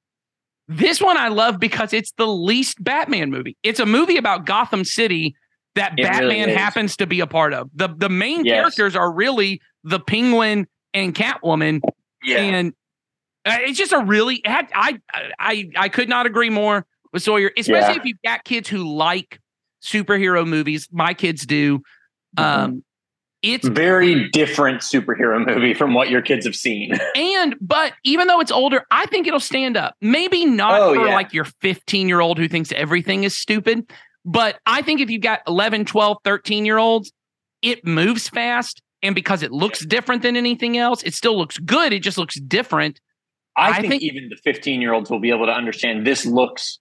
This 0.72 1.02
one 1.02 1.18
I 1.18 1.30
love 1.30 1.60
because 1.60 1.94
it's 1.94 2.12
the 2.12 2.28
least 2.28 2.82
Batman 2.84 3.32
movie. 3.32 3.58
It's 3.64 3.80
a 3.80 3.88
movie 3.88 4.18
about 4.18 4.46
Gotham 4.46 4.86
City 4.86 5.36
that 5.74 5.94
it 5.98 6.04
Batman 6.04 6.48
really 6.48 6.54
happens 6.54 6.96
to 6.98 7.08
be 7.08 7.22
a 7.22 7.28
part 7.28 7.54
of. 7.54 7.72
The 7.74 7.88
the 7.88 8.08
main 8.08 8.46
yes. 8.46 8.56
characters 8.56 8.96
are 8.96 9.12
really 9.12 9.62
the 9.84 10.00
Penguin 10.00 10.68
and 10.94 11.16
Catwoman. 11.16 11.82
Yeah. 12.24 12.38
And 12.38 12.74
uh, 13.46 13.58
it's 13.62 13.80
just 13.80 13.94
a 13.94 14.00
really 14.00 14.44
I 14.46 15.00
I 15.40 15.70
I 15.76 15.90
could 15.90 16.08
not 16.08 16.28
agree 16.28 16.52
more 16.52 16.86
with 17.12 17.24
Sawyer, 17.24 17.52
especially 17.58 17.96
yeah. 17.96 18.00
if 18.00 18.06
you've 18.06 18.22
got 18.24 18.44
kids 18.44 18.70
who 18.70 18.96
like 18.96 19.40
superhero 19.84 20.48
movies. 20.48 20.88
My 20.92 21.16
kids 21.16 21.48
do. 21.48 21.80
Mm-hmm. 22.38 22.44
Um 22.44 22.84
it's 23.42 23.68
very 23.68 24.30
different 24.30 24.82
superhero 24.82 25.46
movie 25.46 25.74
from 25.74 25.94
what 25.94 26.10
your 26.10 26.22
kids 26.22 26.46
have 26.46 26.56
seen. 26.56 26.94
And 27.16 27.56
but 27.62 27.94
even 28.04 28.28
though 28.28 28.40
it's 28.40 28.52
older, 28.52 28.86
I 28.92 29.06
think 29.08 29.28
it'll 29.28 29.40
stand 29.40 29.78
up. 29.78 29.96
Maybe 30.02 30.46
not 30.46 30.82
oh, 30.82 30.94
for 30.94 31.08
yeah. 31.08 31.14
like 31.14 31.34
your 31.34 31.46
15 31.46 32.08
year 32.08 32.20
old 32.20 32.38
who 32.38 32.48
thinks 32.48 32.72
everything 32.74 33.24
is 33.24 33.36
stupid, 33.36 33.92
but 34.26 34.60
I 34.66 34.82
think 34.82 35.02
if 35.02 35.10
you've 35.10 35.22
got 35.22 35.42
11, 35.48 35.86
12, 35.86 36.18
13 36.24 36.66
year 36.66 36.78
olds, 36.78 37.12
it 37.62 37.86
moves 37.86 38.30
fast. 38.30 38.82
And 39.02 39.16
because 39.16 39.44
it 39.44 39.52
looks 39.52 39.86
different 39.86 40.22
than 40.22 40.36
anything 40.36 40.78
else, 40.78 41.04
it 41.04 41.14
still 41.14 41.38
looks 41.38 41.58
good. 41.58 41.94
It 41.94 42.04
just 42.04 42.18
looks 42.18 42.40
different. 42.40 43.00
I, 43.58 43.72
I 43.72 43.82
think, 43.82 43.92
think 43.92 44.04
even 44.04 44.30
the 44.30 44.38
15 44.44 44.82
year 44.82 44.94
olds 44.94 45.10
will 45.10 45.20
be 45.20 45.30
able 45.30 45.46
to 45.46 45.54
understand 45.54 46.06
this 46.06 46.26
looks 46.26 46.80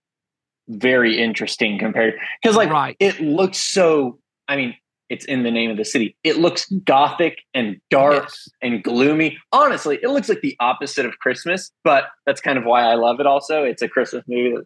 very 0.69 1.19
interesting 1.19 1.79
compared 1.79 2.15
because 2.43 2.55
like 2.57 2.71
right. 2.71 2.97
it 3.01 3.21
looks 3.21 3.59
so 3.59 4.19
I 4.49 4.57
mean, 4.57 4.75
it's 5.09 5.25
in 5.25 5.43
the 5.43 5.51
name 5.51 5.71
of 5.71 5.77
the 5.77 5.85
city. 5.85 6.17
It 6.23 6.39
looks 6.39 6.71
gothic 6.85 7.41
and 7.55 7.81
dark 7.91 8.25
yes. 8.25 8.49
and 8.63 8.83
gloomy. 8.83 9.39
Honestly, 9.53 9.99
it 10.03 10.09
looks 10.09 10.29
like 10.29 10.41
the 10.41 10.57
opposite 10.61 11.07
of 11.07 11.19
Christmas, 11.19 11.71
but 11.85 12.05
that's 12.27 12.41
kind 12.41 12.59
of 12.59 12.65
why 12.65 12.83
I 12.83 12.95
love 12.95 13.21
it. 13.21 13.27
Also, 13.27 13.65
it's 13.65 13.83
a 13.83 13.89
Christmas 13.89 14.25
movie 14.29 14.57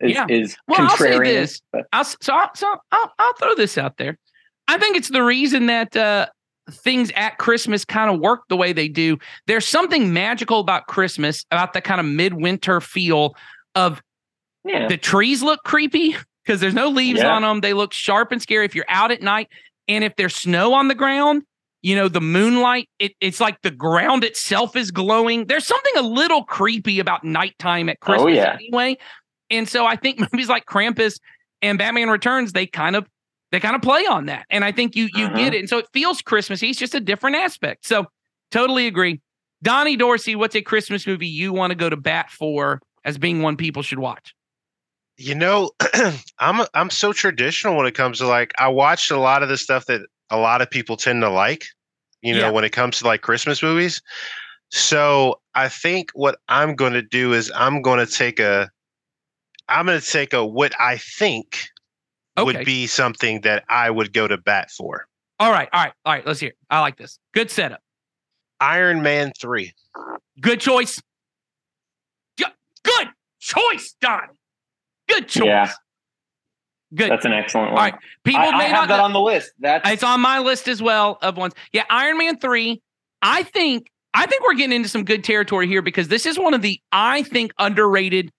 that 0.00 0.08
is, 0.08 0.14
yeah. 0.14 0.26
is 0.28 0.56
well, 0.68 0.78
contrarian. 0.78 1.12
I'll 1.12 1.24
say 1.24 1.34
this. 1.34 1.62
I'll, 1.92 2.04
so, 2.04 2.32
I'll, 2.32 2.50
so 2.54 2.76
I'll, 2.92 3.12
I'll 3.18 3.34
throw 3.34 3.54
this 3.54 3.76
out 3.76 3.96
there. 3.96 4.18
I 4.68 4.78
think 4.78 4.96
it's 4.96 5.08
the 5.08 5.22
reason 5.22 5.66
that 5.66 5.96
uh, 5.96 6.26
things 6.70 7.10
at 7.16 7.38
Christmas 7.38 7.84
kind 7.84 8.10
of 8.10 8.20
work 8.20 8.42
the 8.48 8.56
way 8.56 8.72
they 8.72 8.88
do. 8.88 9.18
There's 9.46 9.66
something 9.66 10.12
magical 10.12 10.60
about 10.60 10.86
Christmas, 10.86 11.44
about 11.50 11.72
the 11.72 11.80
kind 11.80 12.00
of 12.00 12.06
midwinter 12.06 12.80
feel 12.80 13.34
of 13.74 14.02
yeah. 14.64 14.86
the 14.86 14.96
trees 14.96 15.42
look 15.42 15.60
creepy 15.64 16.16
because 16.44 16.60
there's 16.60 16.74
no 16.74 16.88
leaves 16.88 17.20
yeah. 17.20 17.34
on 17.34 17.42
them. 17.42 17.60
They 17.60 17.72
look 17.72 17.92
sharp 17.92 18.32
and 18.32 18.40
scary. 18.40 18.64
If 18.64 18.74
you're 18.74 18.84
out 18.88 19.10
at 19.10 19.22
night, 19.22 19.48
and 19.88 20.04
if 20.04 20.14
there's 20.16 20.34
snow 20.34 20.74
on 20.74 20.88
the 20.88 20.94
ground, 20.94 21.42
you 21.82 21.96
know, 21.96 22.08
the 22.08 22.20
moonlight, 22.20 22.88
it, 22.98 23.12
it's 23.20 23.40
like 23.40 23.62
the 23.62 23.70
ground 23.70 24.24
itself 24.24 24.76
is 24.76 24.90
glowing. 24.90 25.46
There's 25.46 25.66
something 25.66 25.92
a 25.96 26.02
little 26.02 26.44
creepy 26.44 26.98
about 27.00 27.24
nighttime 27.24 27.88
at 27.88 27.98
oh, 28.02 28.04
Christmas 28.04 28.32
oh, 28.32 28.34
yeah. 28.34 28.54
anyway. 28.54 28.96
And 29.50 29.68
so 29.68 29.86
I 29.86 29.96
think 29.96 30.20
movies 30.32 30.48
like 30.48 30.66
Krampus 30.66 31.18
and 31.62 31.78
Batman 31.78 32.10
Returns, 32.10 32.52
they 32.52 32.66
kind 32.66 32.96
of 32.96 33.06
they 33.50 33.60
kind 33.60 33.74
of 33.74 33.82
play 33.82 34.04
on 34.06 34.26
that. 34.26 34.44
And 34.50 34.64
I 34.64 34.72
think 34.72 34.96
you 34.96 35.08
you 35.14 35.26
uh-huh. 35.26 35.36
get 35.36 35.54
it. 35.54 35.60
And 35.60 35.68
so 35.68 35.78
it 35.78 35.86
feels 35.92 36.20
Christmassy. 36.20 36.70
It's 36.70 36.78
just 36.78 36.94
a 36.94 37.00
different 37.00 37.36
aspect. 37.36 37.86
So 37.86 38.06
totally 38.50 38.86
agree. 38.86 39.20
Donnie 39.62 39.96
Dorsey, 39.96 40.36
what's 40.36 40.54
a 40.54 40.62
Christmas 40.62 41.06
movie 41.06 41.26
you 41.26 41.52
want 41.52 41.70
to 41.70 41.74
go 41.74 41.88
to 41.88 41.96
bat 41.96 42.30
for 42.30 42.80
as 43.04 43.18
being 43.18 43.42
one 43.42 43.56
people 43.56 43.82
should 43.82 43.98
watch? 43.98 44.34
You 45.18 45.34
know, 45.34 45.72
I'm 46.38 46.64
I'm 46.74 46.90
so 46.90 47.12
traditional 47.12 47.76
when 47.76 47.86
it 47.86 47.94
comes 47.94 48.18
to 48.18 48.26
like 48.26 48.52
I 48.58 48.68
watched 48.68 49.10
a 49.10 49.18
lot 49.18 49.42
of 49.42 49.48
the 49.48 49.56
stuff 49.58 49.86
that 49.86 50.02
a 50.30 50.36
lot 50.38 50.62
of 50.62 50.70
people 50.70 50.96
tend 50.96 51.22
to 51.22 51.28
like, 51.30 51.64
you 52.22 52.34
know, 52.34 52.40
Yeah. 52.46 52.50
when 52.50 52.64
it 52.64 52.70
comes 52.70 52.98
to 52.98 53.06
like 53.06 53.20
Christmas 53.22 53.62
movies. 53.62 54.00
So 54.70 55.40
I 55.54 55.68
think 55.68 56.10
what 56.14 56.38
I'm 56.48 56.76
going 56.76 56.92
to 56.92 57.02
do 57.02 57.32
is 57.32 57.50
I'm 57.54 57.82
going 57.82 58.04
to 58.04 58.12
take 58.12 58.38
a, 58.38 58.70
I'm 59.68 59.86
going 59.86 59.98
to 60.00 60.06
take 60.06 60.32
a 60.34 60.44
what 60.46 60.72
I 60.80 60.98
think 60.98 61.64
Okay. 62.38 62.44
would 62.58 62.64
be 62.64 62.86
something 62.86 63.40
that 63.40 63.64
I 63.68 63.90
would 63.90 64.12
go 64.12 64.28
to 64.28 64.36
bat 64.38 64.70
for. 64.70 65.06
All 65.40 65.50
right. 65.50 65.68
All 65.72 65.82
right. 65.84 65.92
All 66.04 66.12
right. 66.12 66.24
Let's 66.26 66.38
hear. 66.38 66.50
it. 66.50 66.56
I 66.70 66.80
like 66.80 66.96
this. 66.96 67.18
Good 67.34 67.50
setup. 67.50 67.80
Iron 68.60 69.02
Man 69.02 69.32
3. 69.40 69.72
Good 70.40 70.60
choice. 70.60 71.02
Good 72.36 73.08
choice, 73.40 73.94
Don. 74.00 74.20
Good 75.08 75.28
choice. 75.28 75.46
Yeah. 75.46 75.70
Good. 76.94 77.10
That's 77.10 77.24
an 77.26 77.32
excellent 77.32 77.72
one. 77.72 77.78
All 77.78 77.84
right. 77.90 77.94
People 78.24 78.40
I, 78.40 78.46
I 78.48 78.58
may 78.58 78.64
have 78.64 78.72
not 78.72 78.88
that 78.88 78.96
know- 78.98 79.04
on 79.04 79.12
the 79.12 79.20
list. 79.20 79.52
That's 79.58 79.88
It's 79.90 80.02
on 80.02 80.20
my 80.20 80.38
list 80.38 80.68
as 80.68 80.82
well 80.82 81.18
of 81.20 81.36
ones. 81.36 81.54
Yeah, 81.72 81.84
Iron 81.90 82.16
Man 82.18 82.38
3. 82.38 82.80
I 83.22 83.42
think 83.42 83.90
I 84.14 84.24
think 84.26 84.42
we're 84.42 84.54
getting 84.54 84.74
into 84.76 84.88
some 84.88 85.04
good 85.04 85.22
territory 85.22 85.66
here 85.66 85.82
because 85.82 86.08
this 86.08 86.24
is 86.24 86.38
one 86.38 86.54
of 86.54 86.62
the 86.62 86.80
I 86.92 87.22
think 87.24 87.52
underrated 87.58 88.32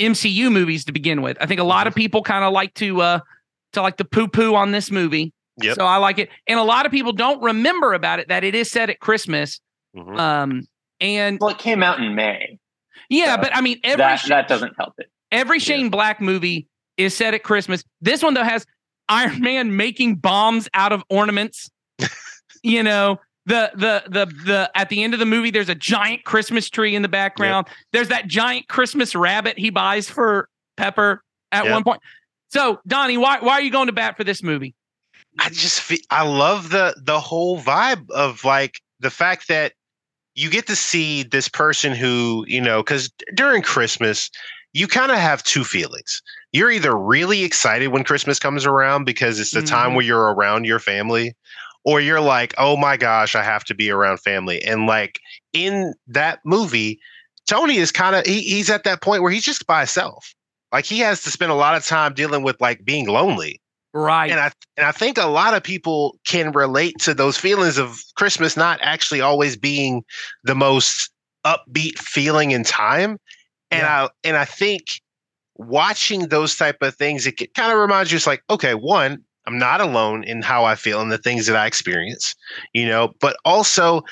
MCU 0.00 0.50
movies 0.52 0.84
to 0.84 0.92
begin 0.92 1.22
with. 1.22 1.36
I 1.40 1.46
think 1.46 1.60
a 1.60 1.64
lot 1.64 1.86
of 1.86 1.94
people 1.94 2.22
kind 2.22 2.44
of 2.44 2.52
like 2.52 2.72
to 2.74 3.00
uh 3.00 3.20
to 3.72 3.82
like 3.82 3.96
to 3.96 4.04
poo-poo 4.04 4.54
on 4.54 4.70
this 4.70 4.90
movie. 4.90 5.32
Yep. 5.60 5.76
So 5.76 5.84
I 5.84 5.96
like 5.96 6.18
it. 6.18 6.28
And 6.46 6.58
a 6.58 6.62
lot 6.64 6.86
of 6.86 6.92
people 6.92 7.12
don't 7.12 7.42
remember 7.42 7.94
about 7.94 8.18
it 8.20 8.28
that 8.28 8.44
it 8.44 8.54
is 8.54 8.70
set 8.70 8.90
at 8.90 9.00
Christmas. 9.00 9.60
Mhm. 9.96 10.18
Um 10.18 10.62
and 11.00 11.38
well, 11.40 11.50
it 11.50 11.58
came 11.58 11.82
out 11.82 11.98
in 12.00 12.14
May. 12.14 12.58
yeah, 13.08 13.34
So 13.36 13.42
but 13.42 13.56
I 13.56 13.60
mean 13.60 13.80
every 13.82 13.96
That 13.98 14.16
sh- 14.16 14.28
that 14.28 14.46
doesn't 14.46 14.74
help 14.78 14.94
it. 14.98 15.10
Every 15.32 15.58
Yeah. 15.58 15.64
Shane 15.64 15.88
Black 15.90 16.20
movie 16.20 16.66
is 16.96 17.16
set 17.16 17.34
at 17.34 17.42
Christmas. 17.42 17.82
This 18.00 18.22
one 18.22 18.34
though 18.34 18.44
has 18.44 18.64
Iron 19.08 19.40
Man 19.40 19.76
making 19.76 20.16
bombs 20.16 20.68
out 20.74 20.92
of 20.92 21.02
ornaments. 21.10 21.70
you 22.62 22.82
know, 22.82 23.18
the 23.46 23.72
the 23.74 24.04
the 24.08 24.26
the 24.44 24.70
at 24.74 24.88
the 24.88 25.02
end 25.02 25.14
of 25.14 25.20
the 25.20 25.26
movie, 25.26 25.50
there's 25.50 25.68
a 25.68 25.74
giant 25.74 26.24
Christmas 26.24 26.70
tree 26.70 26.94
in 26.94 27.02
the 27.02 27.08
background. 27.08 27.66
There's 27.92 28.08
that 28.08 28.28
giant 28.28 28.68
Christmas 28.68 29.14
rabbit 29.16 29.58
he 29.58 29.70
buys 29.70 30.08
for 30.08 30.48
Pepper 30.76 31.22
at 31.50 31.64
Yep. 31.64 31.72
one 31.72 31.84
point. 31.84 32.00
So, 32.50 32.80
Donnie, 32.86 33.16
why 33.16 33.40
why 33.40 33.54
are 33.54 33.62
you 33.62 33.70
going 33.70 33.86
to 33.88 33.92
bat 33.92 34.16
for 34.16 34.24
this 34.24 34.42
movie? 34.42 34.74
I 35.40 35.48
just 35.48 35.80
feel, 35.80 35.98
I 36.10 36.22
love 36.24 36.70
the 36.70 36.94
the 37.02 37.18
whole 37.18 37.58
vibe 37.60 38.08
of 38.10 38.44
like 38.44 38.80
the 39.00 39.10
fact 39.10 39.48
that 39.48 39.72
you 40.34 40.48
get 40.50 40.66
to 40.68 40.76
see 40.76 41.22
this 41.22 41.48
person 41.48 41.92
who 41.94 42.44
you 42.46 42.60
know 42.60 42.82
because 42.82 43.10
during 43.34 43.62
Christmas 43.62 44.30
you 44.72 44.86
kind 44.88 45.12
of 45.12 45.18
have 45.18 45.42
two 45.42 45.64
feelings. 45.64 46.22
You're 46.52 46.70
either 46.70 46.96
really 46.96 47.44
excited 47.44 47.88
when 47.88 48.04
Christmas 48.04 48.38
comes 48.38 48.64
around 48.66 49.04
because 49.04 49.38
it's 49.38 49.50
the 49.52 49.62
time 49.62 49.90
Mhm. 49.90 49.94
where 49.96 50.04
you're 50.04 50.34
around 50.34 50.64
your 50.64 50.78
family, 50.78 51.34
or 51.84 52.00
you're 52.00 52.20
like, 52.20 52.54
oh 52.58 52.76
my 52.76 52.96
gosh, 52.96 53.34
I 53.34 53.42
have 53.42 53.64
to 53.64 53.74
be 53.74 53.90
around 53.90 54.18
family. 54.18 54.62
And 54.62 54.86
like 54.86 55.20
in 55.52 55.94
that 56.06 56.40
movie, 56.44 57.00
Tony 57.46 57.76
is 57.76 57.90
kind 57.92 58.14
of 58.16 58.24
he, 58.24 58.40
he's 58.42 58.70
at 58.70 58.84
that 58.84 59.02
point 59.02 59.22
where 59.22 59.32
he's 59.32 59.44
just 59.44 59.66
by 59.66 59.80
himself. 59.80 60.34
Like 60.72 60.84
he 60.86 61.00
has 61.00 61.22
to 61.24 61.30
spend 61.30 61.52
a 61.52 61.56
lot 61.56 61.74
of 61.74 61.84
time 61.84 62.14
dealing 62.14 62.42
with 62.42 62.60
like 62.60 62.84
being 62.84 63.06
lonely 63.08 63.60
Right. 63.94 64.30
and 64.30 64.40
I 64.40 64.50
and 64.78 64.86
I 64.86 64.92
think 64.92 65.18
a 65.18 65.26
lot 65.26 65.52
of 65.52 65.62
people 65.62 66.18
can 66.26 66.52
relate 66.52 66.94
to 67.00 67.12
those 67.12 67.36
feelings 67.36 67.76
of 67.76 68.00
Christmas 68.16 68.56
not 68.56 68.78
actually 68.82 69.20
always 69.20 69.54
being 69.54 70.02
the 70.44 70.54
most 70.54 71.10
upbeat 71.44 71.98
feeling 71.98 72.52
in 72.52 72.64
time. 72.64 73.18
And 73.72 73.86
I 73.86 74.08
and 74.24 74.36
I 74.36 74.44
think 74.44 75.00
watching 75.56 76.28
those 76.28 76.56
type 76.56 76.82
of 76.82 76.94
things, 76.94 77.26
it 77.26 77.54
kind 77.54 77.72
of 77.72 77.78
reminds 77.78 78.12
you, 78.12 78.16
it's 78.16 78.26
like, 78.26 78.42
okay, 78.50 78.74
one, 78.74 79.22
I'm 79.46 79.58
not 79.58 79.80
alone 79.80 80.24
in 80.24 80.42
how 80.42 80.64
I 80.64 80.74
feel 80.74 81.00
and 81.00 81.10
the 81.10 81.18
things 81.18 81.46
that 81.46 81.56
I 81.56 81.66
experience, 81.66 82.34
you 82.72 82.86
know, 82.86 83.12
but 83.20 83.36
also, 83.44 84.02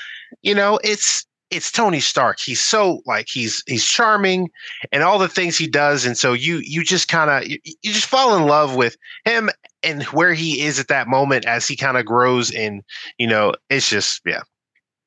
you 0.41 0.53
know, 0.53 0.79
it's 0.83 1.25
it's 1.49 1.71
Tony 1.71 1.99
Stark. 1.99 2.39
He's 2.39 2.61
so 2.61 3.01
like 3.05 3.27
he's 3.29 3.61
he's 3.67 3.85
charming 3.85 4.49
and 4.91 5.03
all 5.03 5.19
the 5.19 5.27
things 5.27 5.57
he 5.57 5.67
does. 5.67 6.05
And 6.05 6.17
so 6.17 6.33
you 6.33 6.57
you 6.63 6.83
just 6.83 7.07
kind 7.07 7.29
of 7.29 7.49
you, 7.49 7.59
you 7.63 7.93
just 7.93 8.07
fall 8.07 8.35
in 8.35 8.45
love 8.45 8.75
with 8.75 8.95
him 9.25 9.49
and 9.83 10.03
where 10.05 10.33
he 10.33 10.61
is 10.61 10.79
at 10.79 10.87
that 10.87 11.07
moment 11.07 11.45
as 11.45 11.67
he 11.67 11.75
kind 11.75 11.97
of 11.97 12.05
grows 12.05 12.51
and 12.51 12.83
you 13.17 13.27
know 13.27 13.53
it's 13.69 13.89
just 13.89 14.21
yeah 14.25 14.41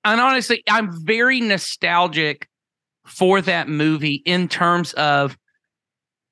and 0.05 0.21
honestly, 0.21 0.63
I'm 0.69 0.93
very 1.05 1.41
nostalgic 1.41 2.47
for 3.07 3.41
that 3.43 3.69
movie 3.69 4.23
in 4.25 4.49
terms 4.49 4.93
of 4.95 5.37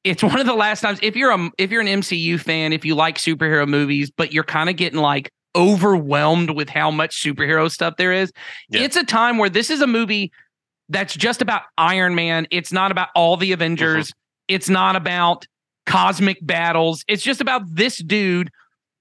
it's 0.04 0.22
one 0.22 0.40
of 0.40 0.46
the 0.46 0.54
last 0.54 0.80
times 0.80 0.98
if 1.02 1.14
you're 1.14 1.30
a 1.30 1.50
if 1.58 1.70
you're 1.70 1.80
an 1.80 1.87
MCU 1.87 2.40
fan, 2.40 2.72
if 2.72 2.85
you 2.85 2.94
like 2.94 3.18
superhero 3.18 3.68
movies, 3.68 4.11
but 4.11 4.32
you're 4.32 4.44
kind 4.44 4.68
of 4.68 4.76
getting 4.76 4.98
like 4.98 5.30
overwhelmed 5.54 6.50
with 6.50 6.68
how 6.68 6.90
much 6.90 7.22
superhero 7.22 7.70
stuff 7.70 7.94
there 7.98 8.12
is. 8.12 8.32
Yeah. 8.68 8.80
It's 8.82 8.96
a 8.96 9.04
time 9.04 9.38
where 9.38 9.50
this 9.50 9.70
is 9.70 9.80
a 9.80 9.87
movie 9.87 10.32
that's 10.88 11.14
just 11.14 11.42
about 11.42 11.62
Iron 11.78 12.14
Man. 12.14 12.46
It's 12.50 12.72
not 12.72 12.90
about 12.90 13.08
all 13.14 13.37
the 13.37 13.52
Avengers. 13.52 14.08
Mm-hmm. 14.08 14.54
It's 14.54 14.68
not 14.68 14.96
about 14.96 15.46
cosmic 15.87 16.38
battles. 16.42 17.04
It's 17.08 17.22
just 17.22 17.40
about 17.40 17.62
this 17.66 17.98
dude. 17.98 18.50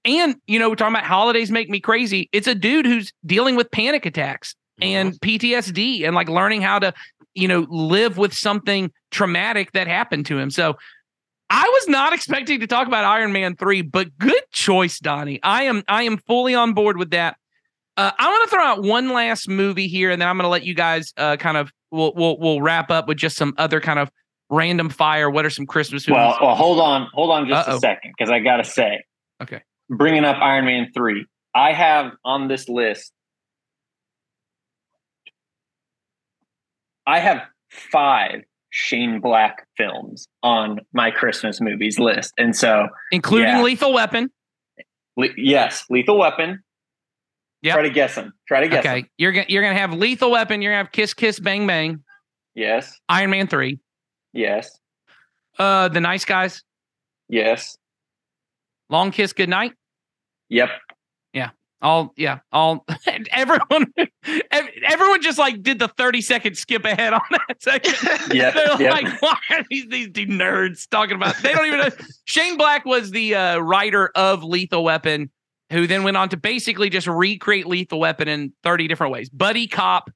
And, 0.04 0.36
you 0.46 0.58
know, 0.58 0.68
we're 0.68 0.76
talking 0.76 0.94
about 0.94 1.06
holidays 1.06 1.50
make 1.50 1.68
me 1.68 1.80
crazy. 1.80 2.28
It's 2.32 2.46
a 2.46 2.54
dude 2.54 2.86
who's 2.86 3.12
dealing 3.24 3.54
with 3.54 3.70
panic 3.70 4.04
attacks 4.04 4.54
and 4.80 5.12
mm-hmm. 5.12 5.46
PTSD 5.46 6.04
and 6.04 6.14
like 6.14 6.28
learning 6.28 6.62
how 6.62 6.78
to, 6.80 6.92
you 7.34 7.48
know, 7.48 7.66
live 7.70 8.18
with 8.18 8.34
something 8.34 8.90
traumatic 9.10 9.72
that 9.72 9.86
happened 9.86 10.26
to 10.26 10.38
him. 10.38 10.50
So 10.50 10.74
I 11.50 11.62
was 11.62 11.88
not 11.88 12.12
expecting 12.12 12.60
to 12.60 12.66
talk 12.66 12.86
about 12.86 13.04
Iron 13.04 13.32
Man 13.32 13.56
3, 13.56 13.82
but 13.82 14.16
good 14.18 14.42
choice, 14.52 14.98
Donnie. 14.98 15.38
I 15.42 15.64
am 15.64 15.82
I 15.88 16.04
am 16.04 16.16
fully 16.18 16.54
on 16.54 16.72
board 16.72 16.96
with 16.96 17.10
that. 17.10 17.36
Uh, 17.96 18.10
I 18.18 18.28
want 18.30 18.44
to 18.44 18.56
throw 18.56 18.64
out 18.64 18.82
one 18.82 19.10
last 19.12 19.48
movie 19.48 19.86
here, 19.86 20.10
and 20.10 20.20
then 20.20 20.26
I'm 20.28 20.36
going 20.36 20.44
to 20.44 20.48
let 20.48 20.64
you 20.64 20.74
guys 20.74 21.12
uh, 21.18 21.36
kind 21.36 21.58
of 21.58 21.70
we'll, 21.90 22.12
we'll 22.16 22.38
we'll 22.38 22.62
wrap 22.62 22.90
up 22.90 23.06
with 23.06 23.18
just 23.18 23.36
some 23.36 23.52
other 23.58 23.80
kind 23.80 23.98
of 23.98 24.10
random 24.48 24.88
fire. 24.88 25.28
What 25.28 25.44
are 25.44 25.50
some 25.50 25.66
Christmas 25.66 26.08
movies? 26.08 26.18
Well, 26.18 26.38
well, 26.40 26.54
hold 26.54 26.80
on, 26.80 27.08
hold 27.12 27.30
on 27.30 27.46
just 27.48 27.68
Uh-oh. 27.68 27.76
a 27.76 27.80
second, 27.80 28.14
because 28.16 28.30
I 28.32 28.38
gotta 28.40 28.64
say, 28.64 29.02
Okay. 29.42 29.60
bringing 29.90 30.24
up 30.24 30.36
Iron 30.40 30.64
Man 30.64 30.88
three, 30.94 31.26
I 31.54 31.74
have 31.74 32.12
on 32.24 32.48
this 32.48 32.66
list, 32.66 33.12
I 37.06 37.18
have 37.20 37.42
five 37.70 38.42
Shane 38.70 39.20
Black 39.20 39.66
films 39.76 40.28
on 40.42 40.80
my 40.92 41.10
Christmas 41.10 41.60
movies 41.60 41.98
list, 41.98 42.32
and 42.38 42.54
so 42.56 42.88
including 43.10 43.48
yeah. 43.48 43.62
Lethal 43.62 43.92
Weapon. 43.92 44.30
le- 45.16 45.28
yes, 45.36 45.84
Lethal 45.90 46.18
Weapon. 46.18 46.62
Yep. 47.62 47.74
Try 47.74 47.82
to 47.82 47.90
guess 47.90 48.14
them. 48.16 48.32
Try 48.48 48.60
to 48.62 48.68
guess 48.68 48.84
Okay, 48.84 49.02
them. 49.02 49.10
you're 49.18 49.32
gonna 49.32 49.46
you're 49.48 49.62
gonna 49.62 49.78
have 49.78 49.92
Lethal 49.92 50.30
Weapon. 50.30 50.62
You're 50.62 50.72
gonna 50.72 50.82
have 50.84 50.92
Kiss 50.92 51.14
Kiss 51.14 51.38
Bang 51.38 51.66
Bang, 51.66 52.02
Yes, 52.54 52.98
Iron 53.08 53.30
Man 53.30 53.46
three, 53.46 53.78
yes, 54.32 54.78
uh, 55.58 55.88
The 55.88 56.00
Nice 56.00 56.24
Guys, 56.24 56.62
yes. 57.28 57.76
Long 58.90 59.10
Kiss 59.10 59.32
Goodnight. 59.32 59.72
Yep. 60.48 60.68
All 61.82 62.12
yeah, 62.16 62.38
all 62.52 62.86
everyone 63.32 63.92
everyone 64.82 65.20
just 65.20 65.38
like 65.38 65.62
did 65.62 65.80
the 65.80 65.88
30 65.88 66.20
second 66.20 66.56
skip 66.56 66.84
ahead 66.84 67.12
on 67.12 67.20
that 67.30 67.60
section. 67.60 68.08
Yeah. 68.32 68.52
They're 68.52 68.82
yep. 68.82 68.92
like, 68.92 69.22
why 69.22 69.36
are 69.50 69.64
these 69.68 69.86
these 69.88 70.08
nerds 70.28 70.88
talking 70.88 71.16
about? 71.16 71.36
They 71.42 71.52
don't 71.52 71.66
even 71.66 71.80
know. 71.80 71.88
Shane 72.24 72.56
Black 72.56 72.84
was 72.84 73.10
the 73.10 73.34
uh, 73.34 73.58
writer 73.58 74.10
of 74.14 74.44
Lethal 74.44 74.84
Weapon, 74.84 75.30
who 75.70 75.86
then 75.86 76.04
went 76.04 76.16
on 76.16 76.28
to 76.28 76.36
basically 76.36 76.88
just 76.88 77.06
recreate 77.06 77.66
Lethal 77.66 77.98
Weapon 77.98 78.28
in 78.28 78.52
30 78.62 78.86
different 78.86 79.12
ways. 79.12 79.28
Buddy 79.28 79.66
cop, 79.66 80.10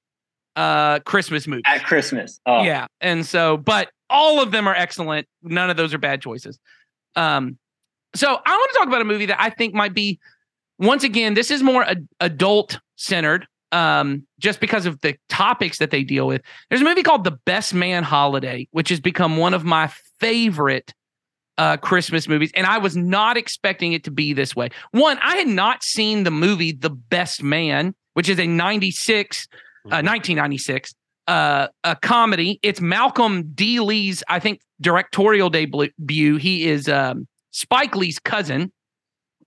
uh, 0.54 1.00
Christmas 1.00 1.46
movie. 1.46 1.62
At 1.66 1.84
Christmas. 1.84 2.40
Oh, 2.46 2.62
Yeah. 2.62 2.86
And 3.00 3.26
so, 3.26 3.56
but 3.56 3.90
all 4.08 4.40
of 4.40 4.52
them 4.52 4.68
are 4.68 4.74
excellent. 4.74 5.26
None 5.42 5.68
of 5.68 5.76
those 5.76 5.92
are 5.92 5.98
bad 5.98 6.22
choices. 6.22 6.58
Um, 7.16 7.58
so 8.14 8.28
I 8.28 8.50
want 8.50 8.72
to 8.72 8.78
talk 8.78 8.88
about 8.88 9.02
a 9.02 9.04
movie 9.04 9.26
that 9.26 9.40
I 9.40 9.50
think 9.50 9.74
might 9.74 9.94
be, 9.94 10.18
once 10.78 11.04
again, 11.04 11.34
this 11.34 11.50
is 11.50 11.62
more 11.62 11.84
ad- 11.84 12.08
adult 12.20 12.78
centered, 12.96 13.46
um, 13.72 14.26
just 14.38 14.60
because 14.60 14.86
of 14.86 15.00
the 15.00 15.16
topics 15.28 15.78
that 15.78 15.90
they 15.90 16.02
deal 16.02 16.26
with. 16.26 16.42
There's 16.68 16.80
a 16.80 16.84
movie 16.84 17.02
called 17.02 17.24
The 17.24 17.38
Best 17.44 17.74
Man 17.74 18.02
Holiday, 18.02 18.68
which 18.70 18.88
has 18.88 19.00
become 19.00 19.36
one 19.36 19.54
of 19.54 19.64
my 19.64 19.90
favorite 20.20 20.92
uh, 21.58 21.76
Christmas 21.78 22.28
movies. 22.28 22.50
And 22.54 22.66
I 22.66 22.78
was 22.78 22.96
not 22.96 23.36
expecting 23.36 23.92
it 23.92 24.04
to 24.04 24.10
be 24.10 24.32
this 24.32 24.54
way. 24.54 24.70
One, 24.92 25.18
I 25.22 25.36
had 25.36 25.48
not 25.48 25.82
seen 25.82 26.24
the 26.24 26.30
movie 26.30 26.72
The 26.72 26.90
Best 26.90 27.42
Man, 27.42 27.94
which 28.14 28.28
is 28.28 28.38
a 28.38 28.46
96, 28.46 29.48
uh, 29.86 30.04
1996 30.04 30.94
uh, 31.26 31.68
a 31.84 31.96
comedy. 31.96 32.58
It's 32.62 32.80
Malcolm 32.80 33.52
D. 33.54 33.80
Lee's, 33.80 34.22
I 34.28 34.38
think, 34.38 34.60
directorial 34.80 35.50
debut. 35.50 36.36
He 36.36 36.68
is 36.68 36.88
um, 36.88 37.26
Spike 37.50 37.96
Lee's 37.96 38.18
cousin, 38.18 38.72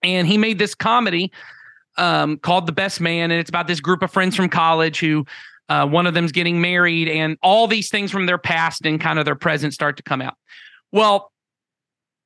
and 0.04 0.28
he 0.28 0.38
made 0.38 0.60
this 0.60 0.76
comedy 0.76 1.32
um, 1.98 2.38
called 2.38 2.66
The 2.66 2.72
Best 2.72 3.02
Man, 3.02 3.32
and 3.32 3.40
it's 3.40 3.50
about 3.50 3.68
this 3.68 3.80
group 3.80 4.02
of 4.02 4.12
friends 4.12 4.36
from 4.36 4.50
college 4.50 5.00
who. 5.00 5.26
Uh, 5.68 5.86
one 5.86 6.08
of 6.08 6.16
them's 6.16 6.32
getting 6.32 6.60
married, 6.60 7.08
and 7.08 7.38
all 7.44 7.68
these 7.68 7.92
things 7.92 8.10
from 8.10 8.26
their 8.26 8.40
past 8.40 8.88
and 8.88 9.00
kind 9.00 9.20
of 9.20 9.26
their 9.26 9.36
present 9.36 9.72
start 9.72 9.98
to 9.98 10.02
come 10.02 10.20
out. 10.20 10.34
Well, 10.92 11.32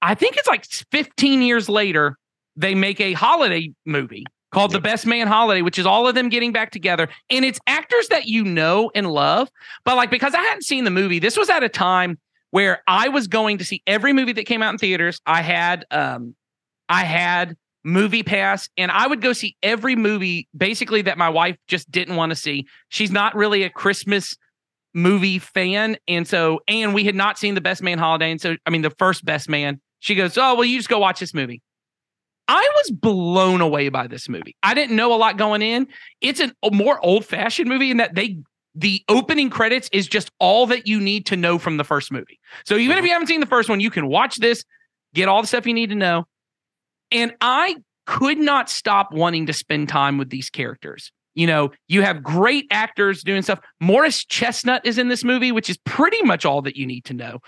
I 0.01 0.15
think 0.15 0.37
it's 0.37 0.47
like 0.47 0.65
15 0.91 1.41
years 1.41 1.69
later, 1.69 2.17
they 2.55 2.75
make 2.75 2.99
a 2.99 3.13
holiday 3.13 3.73
movie 3.85 4.25
called 4.51 4.71
The 4.71 4.79
Best 4.79 5.05
Man 5.05 5.27
Holiday, 5.27 5.61
which 5.61 5.79
is 5.79 5.85
all 5.85 6.07
of 6.07 6.13
them 6.13 6.29
getting 6.29 6.51
back 6.51 6.71
together. 6.71 7.09
And 7.29 7.43
it's 7.45 7.59
actors 7.67 8.09
that 8.09 8.27
you 8.27 8.43
know 8.43 8.91
and 8.93 9.11
love. 9.11 9.49
But 9.85 9.95
like, 9.95 10.11
because 10.11 10.35
I 10.35 10.41
hadn't 10.41 10.63
seen 10.63 10.83
the 10.83 10.91
movie, 10.91 11.19
this 11.19 11.37
was 11.37 11.49
at 11.49 11.63
a 11.63 11.69
time 11.69 12.19
where 12.51 12.83
I 12.85 13.07
was 13.09 13.27
going 13.27 13.57
to 13.57 13.65
see 13.65 13.81
every 13.87 14.13
movie 14.13 14.33
that 14.33 14.45
came 14.45 14.61
out 14.61 14.73
in 14.73 14.77
theaters. 14.77 15.19
I 15.25 15.41
had, 15.41 15.85
um, 15.89 16.35
I 16.87 17.03
had 17.03 17.55
movie 17.83 18.23
pass 18.23 18.69
and 18.77 18.91
I 18.91 19.07
would 19.07 19.21
go 19.21 19.33
see 19.33 19.55
every 19.61 19.95
movie 19.95 20.47
basically 20.55 21.01
that 21.03 21.17
my 21.17 21.29
wife 21.29 21.57
just 21.67 21.91
didn't 21.91 22.15
want 22.15 22.31
to 22.31 22.35
see. 22.35 22.65
She's 22.89 23.11
not 23.11 23.35
really 23.35 23.63
a 23.63 23.69
Christmas 23.69 24.37
movie 24.93 25.39
fan. 25.39 25.97
And 26.07 26.27
so, 26.27 26.61
and 26.67 26.93
we 26.93 27.03
had 27.03 27.15
not 27.15 27.37
seen 27.37 27.55
The 27.55 27.61
Best 27.61 27.81
Man 27.81 27.97
Holiday. 27.97 28.31
And 28.31 28.39
so, 28.39 28.55
I 28.65 28.69
mean, 28.69 28.83
the 28.83 28.91
first 28.91 29.25
Best 29.25 29.49
Man, 29.49 29.81
she 29.99 30.15
goes, 30.15 30.37
Oh, 30.37 30.55
well, 30.55 30.65
you 30.65 30.77
just 30.77 30.89
go 30.89 30.99
watch 30.99 31.19
this 31.19 31.33
movie. 31.33 31.61
I 32.47 32.69
was 32.75 32.91
blown 32.91 33.61
away 33.61 33.89
by 33.89 34.07
this 34.07 34.27
movie. 34.27 34.55
I 34.63 34.73
didn't 34.73 34.95
know 34.95 35.13
a 35.13 35.17
lot 35.17 35.37
going 35.37 35.61
in. 35.61 35.87
It's 36.21 36.39
an, 36.39 36.53
a 36.61 36.71
more 36.71 37.03
old 37.03 37.25
fashioned 37.25 37.69
movie 37.69 37.91
in 37.91 37.97
that 37.97 38.15
they 38.15 38.37
the 38.75 39.03
opening 39.07 39.49
credits 39.49 39.87
is 39.91 40.07
just 40.07 40.31
all 40.39 40.65
that 40.67 40.87
you 40.87 40.99
need 40.99 41.27
to 41.27 41.37
know 41.37 41.59
from 41.59 41.77
the 41.77 41.83
first 41.83 42.11
movie. 42.11 42.39
So 42.65 42.75
even 42.75 42.91
if 42.91 42.97
mm-hmm. 42.97 43.05
you 43.05 43.11
haven't 43.13 43.27
seen 43.27 43.39
the 43.39 43.45
first 43.45 43.69
one, 43.69 43.79
you 43.79 43.91
can 43.91 44.07
watch 44.07 44.37
this, 44.37 44.65
get 45.13 45.29
all 45.29 45.41
the 45.41 45.47
stuff 45.47 45.67
you 45.67 45.75
need 45.75 45.89
to 45.89 45.95
know. 45.95 46.25
And 47.13 47.33
I 47.39 47.77
could 48.05 48.37
not 48.37 48.69
stop 48.69 49.13
wanting 49.13 49.45
to 49.45 49.53
spend 49.53 49.89
time 49.89 50.17
with 50.17 50.29
these 50.29 50.49
characters. 50.49 51.11
You 51.35 51.47
know, 51.47 51.71
you 51.87 52.01
have 52.01 52.21
great 52.21 52.67
actors 52.69 53.23
doing 53.23 53.41
stuff. 53.41 53.59
Morris 53.79 54.25
Chestnut 54.25 54.85
is 54.85 54.97
in 54.97 55.07
this 55.07 55.23
movie, 55.23 55.51
which 55.51 55.69
is 55.69 55.77
pretty 55.77 56.21
much 56.23 56.45
all 56.45 56.61
that 56.63 56.75
you 56.75 56.85
need 56.85 57.05
to 57.05 57.13
know. 57.13 57.39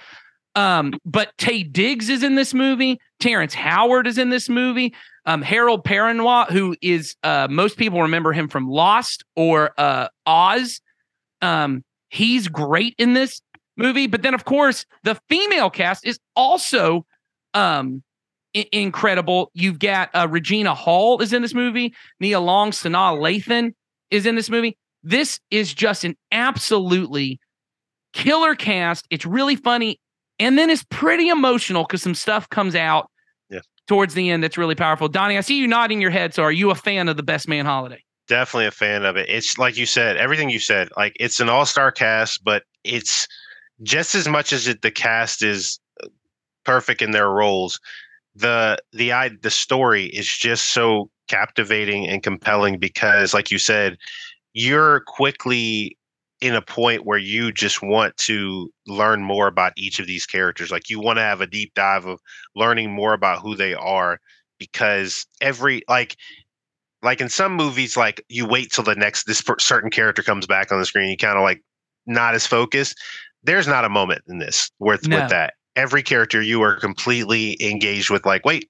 Um, 0.56 0.94
but 1.06 1.36
Taye 1.38 1.72
Diggs 1.72 2.10
is 2.10 2.24
in 2.24 2.36
this 2.36 2.54
movie. 2.54 3.00
Terrence 3.20 3.54
Howard 3.54 4.08
is 4.08 4.18
in 4.18 4.30
this 4.30 4.48
movie. 4.48 4.94
Um, 5.26 5.42
Harold 5.42 5.84
Perrineau, 5.84 6.50
who 6.50 6.76
is 6.82 7.16
uh, 7.24 7.48
most 7.50 7.78
people 7.78 8.02
remember 8.02 8.32
him 8.32 8.48
from 8.48 8.70
Lost 8.70 9.24
or 9.36 9.72
uh, 9.78 10.08
Oz. 10.26 10.80
Um, 11.42 11.84
he's 12.10 12.48
great 12.48 12.96
in 12.98 13.14
this 13.14 13.42
movie. 13.76 14.08
But 14.08 14.22
then, 14.22 14.34
of 14.34 14.46
course, 14.46 14.86
the 15.04 15.20
female 15.30 15.70
cast 15.70 16.06
is 16.06 16.20
also 16.36 17.06
um, 17.54 18.02
I- 18.56 18.68
incredible. 18.72 19.52
You've 19.54 19.80
got 19.80 20.10
uh, 20.14 20.28
Regina 20.30 20.74
Hall 20.74 21.22
is 21.22 21.34
in 21.34 21.42
this 21.42 21.54
movie. 21.54 21.94
Nia 22.20 22.40
Long, 22.40 22.72
Sanaa 22.72 23.18
Lathan 23.18 23.74
is 24.12 24.26
in 24.26 24.36
this 24.36 24.50
movie. 24.50 24.78
This 25.04 25.40
is 25.52 25.74
just 25.74 26.04
an 26.04 26.16
absolutely 26.32 27.40
killer 28.14 28.56
cast. 28.56 29.06
It's 29.10 29.26
really 29.26 29.56
funny 29.56 30.00
and 30.40 30.58
then 30.58 30.70
it's 30.70 30.86
pretty 30.90 31.30
emotional 31.30 31.84
because 31.84 32.02
some 32.02 32.16
stuff 32.16 32.50
comes 32.50 32.76
out 32.76 33.10
yeah. 33.50 33.62
towards 33.88 34.14
the 34.14 34.30
end 34.30 34.44
that's 34.44 34.58
really 34.58 34.76
powerful. 34.76 35.08
Donnie, 35.08 35.38
I 35.38 35.42
see 35.42 35.58
you 35.58 35.68
nodding 35.68 36.02
your 36.02 36.12
head. 36.12 36.34
So 36.34 36.44
are 36.44 36.52
you 36.52 36.72
a 36.72 36.76
fan 36.76 37.08
of 37.08 37.18
the 37.18 37.24
Best 37.24 37.48
Man 37.48 37.66
Holiday? 37.66 38.04
Definitely 38.28 38.68
a 38.68 38.72
fan 38.72 39.06
of 39.06 39.18
it. 39.18 39.30
It's 39.30 39.58
like 39.58 39.78
you 39.78 39.86
said, 39.86 40.18
everything 40.18 40.50
you 40.50 40.60
said. 40.60 40.90
Like 40.98 41.16
it's 41.20 41.40
an 41.40 41.50
all-star 41.50 41.92
cast, 41.92 42.44
but 42.44 42.64
it's 42.84 43.28
just 43.84 44.16
as 44.16 44.28
much 44.28 44.52
as 44.52 44.68
it, 44.68 44.82
the 44.82 44.92
cast 44.92 45.44
is 45.44 45.80
uh, 46.04 46.08
perfect 46.64 47.02
in 47.02 47.12
their 47.12 47.30
roles. 47.30 47.80
The 48.36 48.78
the 48.92 49.14
I 49.14 49.30
the 49.42 49.50
story 49.50 50.06
is 50.06 50.28
just 50.28 50.66
so 50.74 51.10
captivating 51.28 52.08
and 52.08 52.22
compelling 52.22 52.78
because, 52.78 53.34
like 53.34 53.52
you 53.52 53.58
said, 53.58 53.98
you're 54.54 55.02
quickly 55.08 55.98
in 56.42 56.54
a 56.54 56.62
point 56.62 57.06
where 57.06 57.18
you 57.18 57.52
just 57.52 57.82
want 57.82 58.16
to 58.18 58.70
learn 58.88 59.24
more 59.24 59.48
about 59.48 59.74
each 59.78 60.00
of 60.00 60.08
these 60.08 60.26
characters. 60.26 60.70
Like 60.70 60.90
you 60.90 61.00
want 61.00 61.18
to 61.18 61.24
have 61.24 61.42
a 61.42 61.48
deep 61.48 61.74
dive 61.76 62.06
of 62.06 62.20
learning 62.56 62.92
more 62.92 63.14
about 63.14 63.42
who 63.42 63.56
they 63.56 63.74
are 63.74 64.20
because 64.60 65.26
every 65.42 65.82
like 65.88 66.18
like 67.02 67.22
in 67.22 67.30
some 67.30 67.54
movies 67.54 67.96
like 67.96 68.24
you 68.30 68.46
wait 68.46 68.72
till 68.72 68.84
the 68.84 68.96
next 68.96 69.26
this 69.26 69.44
certain 69.60 69.90
character 69.90 70.24
comes 70.24 70.48
back 70.48 70.72
on 70.72 70.80
the 70.80 70.86
screen 70.86 71.10
you 71.10 71.18
kind 71.18 71.38
of 71.38 71.44
like 71.44 71.62
not 72.06 72.36
as 72.36 72.48
focused 72.48 72.96
there's 73.44 73.68
not 73.68 73.86
a 73.86 73.90
moment 73.90 74.22
in 74.28 74.40
this 74.40 74.72
with 74.80 75.08
no. 75.08 75.20
with 75.20 75.30
that 75.30 75.54
every 75.76 76.04
character 76.04 76.42
you 76.42 76.62
are 76.62 76.78
completely 76.80 77.58
engaged 77.62 78.10
with 78.10 78.26
like 78.26 78.46
wait 78.46 78.70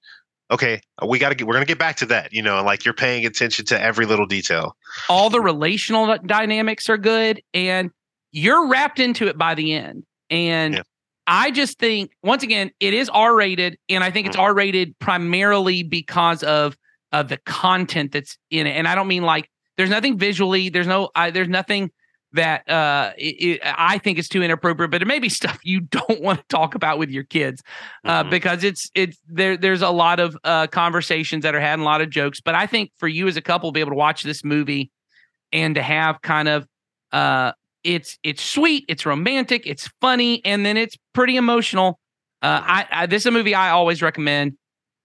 okay, 0.50 0.80
we 1.06 1.18
got 1.18 1.30
to 1.30 1.34
get, 1.34 1.46
we're 1.46 1.54
going 1.54 1.64
to 1.64 1.68
get 1.68 1.78
back 1.78 1.96
to 1.96 2.06
that, 2.06 2.32
you 2.32 2.42
know, 2.42 2.62
like 2.62 2.84
you're 2.84 2.94
paying 2.94 3.26
attention 3.26 3.64
to 3.66 3.80
every 3.80 4.06
little 4.06 4.26
detail. 4.26 4.76
All 5.08 5.30
the 5.30 5.40
relational 5.40 6.16
dynamics 6.24 6.88
are 6.88 6.98
good 6.98 7.42
and 7.52 7.90
you're 8.32 8.68
wrapped 8.68 9.00
into 9.00 9.26
it 9.26 9.36
by 9.36 9.54
the 9.54 9.72
end. 9.72 10.04
And 10.30 10.74
yeah. 10.74 10.82
I 11.26 11.50
just 11.50 11.78
think, 11.78 12.12
once 12.22 12.42
again, 12.42 12.70
it 12.78 12.94
is 12.94 13.08
R 13.08 13.34
rated. 13.34 13.78
And 13.88 14.04
I 14.04 14.10
think 14.10 14.28
it's 14.28 14.36
mm. 14.36 14.42
R 14.42 14.54
rated 14.54 14.98
primarily 14.98 15.82
because 15.82 16.42
of, 16.42 16.76
of 17.12 17.28
the 17.28 17.38
content 17.38 18.12
that's 18.12 18.38
in 18.50 18.66
it. 18.66 18.72
And 18.72 18.86
I 18.86 18.94
don't 18.94 19.08
mean 19.08 19.22
like 19.22 19.50
there's 19.76 19.90
nothing 19.90 20.18
visually, 20.18 20.68
there's 20.68 20.86
no, 20.86 21.10
I, 21.14 21.30
there's 21.30 21.48
nothing 21.48 21.90
that 22.32 22.68
uh, 22.68 23.12
it, 23.16 23.22
it, 23.22 23.60
I 23.64 23.98
think 23.98 24.18
is 24.18 24.28
too 24.28 24.42
inappropriate, 24.42 24.90
but 24.90 25.02
it 25.02 25.06
may 25.06 25.18
be 25.18 25.28
stuff 25.28 25.58
you 25.62 25.80
don't 25.90 26.20
want 26.20 26.40
to 26.40 26.44
talk 26.48 26.74
about 26.74 26.98
with 26.98 27.10
your 27.10 27.24
kids 27.24 27.62
uh, 28.04 28.20
mm-hmm. 28.20 28.30
because 28.30 28.64
it's 28.64 28.90
it's 28.94 29.18
there. 29.28 29.56
There's 29.56 29.82
a 29.82 29.90
lot 29.90 30.20
of 30.20 30.36
uh, 30.44 30.66
conversations 30.68 31.42
that 31.42 31.54
are 31.54 31.60
had 31.60 31.74
and 31.74 31.82
a 31.82 31.84
lot 31.84 32.00
of 32.00 32.10
jokes. 32.10 32.40
But 32.40 32.54
I 32.54 32.66
think 32.66 32.92
for 32.98 33.08
you 33.08 33.26
as 33.28 33.36
a 33.36 33.42
couple 33.42 33.70
to 33.70 33.74
be 33.74 33.80
able 33.80 33.92
to 33.92 33.96
watch 33.96 34.22
this 34.22 34.44
movie 34.44 34.90
and 35.52 35.74
to 35.74 35.82
have 35.82 36.20
kind 36.22 36.48
of 36.48 36.66
uh, 37.12 37.52
it's 37.84 38.18
it's 38.22 38.42
sweet, 38.42 38.84
it's 38.88 39.06
romantic, 39.06 39.66
it's 39.66 39.88
funny, 40.00 40.44
and 40.44 40.66
then 40.66 40.76
it's 40.76 40.96
pretty 41.12 41.36
emotional. 41.36 41.98
Uh, 42.42 42.60
mm-hmm. 42.60 42.70
I, 42.70 42.86
I 42.90 43.06
this 43.06 43.22
is 43.22 43.26
a 43.26 43.30
movie 43.30 43.54
I 43.54 43.70
always 43.70 44.02
recommend. 44.02 44.56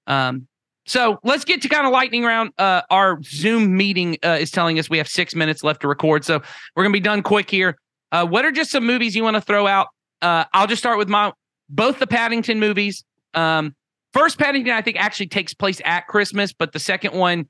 Um, 0.07 0.47
so 0.85 1.19
let's 1.23 1.45
get 1.45 1.61
to 1.61 1.69
kind 1.69 1.85
of 1.85 1.91
lightning 1.91 2.23
round. 2.23 2.51
Uh, 2.57 2.81
our 2.89 3.21
Zoom 3.23 3.75
meeting 3.77 4.17
uh, 4.23 4.37
is 4.39 4.51
telling 4.51 4.79
us 4.79 4.89
we 4.89 4.97
have 4.97 5.07
six 5.07 5.35
minutes 5.35 5.63
left 5.63 5.81
to 5.81 5.87
record, 5.87 6.25
so 6.25 6.41
we're 6.75 6.83
gonna 6.83 6.93
be 6.93 6.99
done 6.99 7.21
quick 7.21 7.49
here. 7.49 7.77
Uh, 8.11 8.25
what 8.25 8.45
are 8.45 8.51
just 8.51 8.71
some 8.71 8.85
movies 8.85 9.15
you 9.15 9.23
want 9.23 9.35
to 9.35 9.41
throw 9.41 9.67
out? 9.67 9.87
Uh, 10.21 10.45
I'll 10.53 10.67
just 10.67 10.81
start 10.81 10.97
with 10.97 11.07
my 11.07 11.31
both 11.69 11.99
the 11.99 12.07
Paddington 12.07 12.59
movies. 12.59 13.03
Um, 13.33 13.75
first 14.13 14.37
Paddington, 14.37 14.73
I 14.73 14.81
think, 14.81 14.97
actually 14.97 15.27
takes 15.27 15.53
place 15.53 15.81
at 15.85 16.07
Christmas, 16.07 16.51
but 16.51 16.73
the 16.73 16.79
second 16.79 17.13
one, 17.13 17.45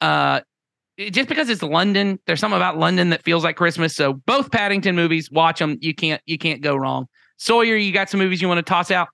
uh, 0.00 0.40
just 0.98 1.28
because 1.28 1.50
it's 1.50 1.62
London, 1.62 2.18
there's 2.26 2.40
something 2.40 2.56
about 2.56 2.78
London 2.78 3.10
that 3.10 3.22
feels 3.22 3.44
like 3.44 3.56
Christmas. 3.56 3.94
So 3.94 4.14
both 4.14 4.50
Paddington 4.50 4.96
movies, 4.96 5.30
watch 5.30 5.58
them. 5.58 5.76
You 5.80 5.94
can't 5.94 6.22
you 6.24 6.38
can't 6.38 6.62
go 6.62 6.74
wrong. 6.74 7.06
Sawyer, 7.36 7.76
you 7.76 7.92
got 7.92 8.08
some 8.08 8.18
movies 8.18 8.40
you 8.40 8.48
want 8.48 8.58
to 8.58 8.62
toss 8.62 8.90
out? 8.90 9.08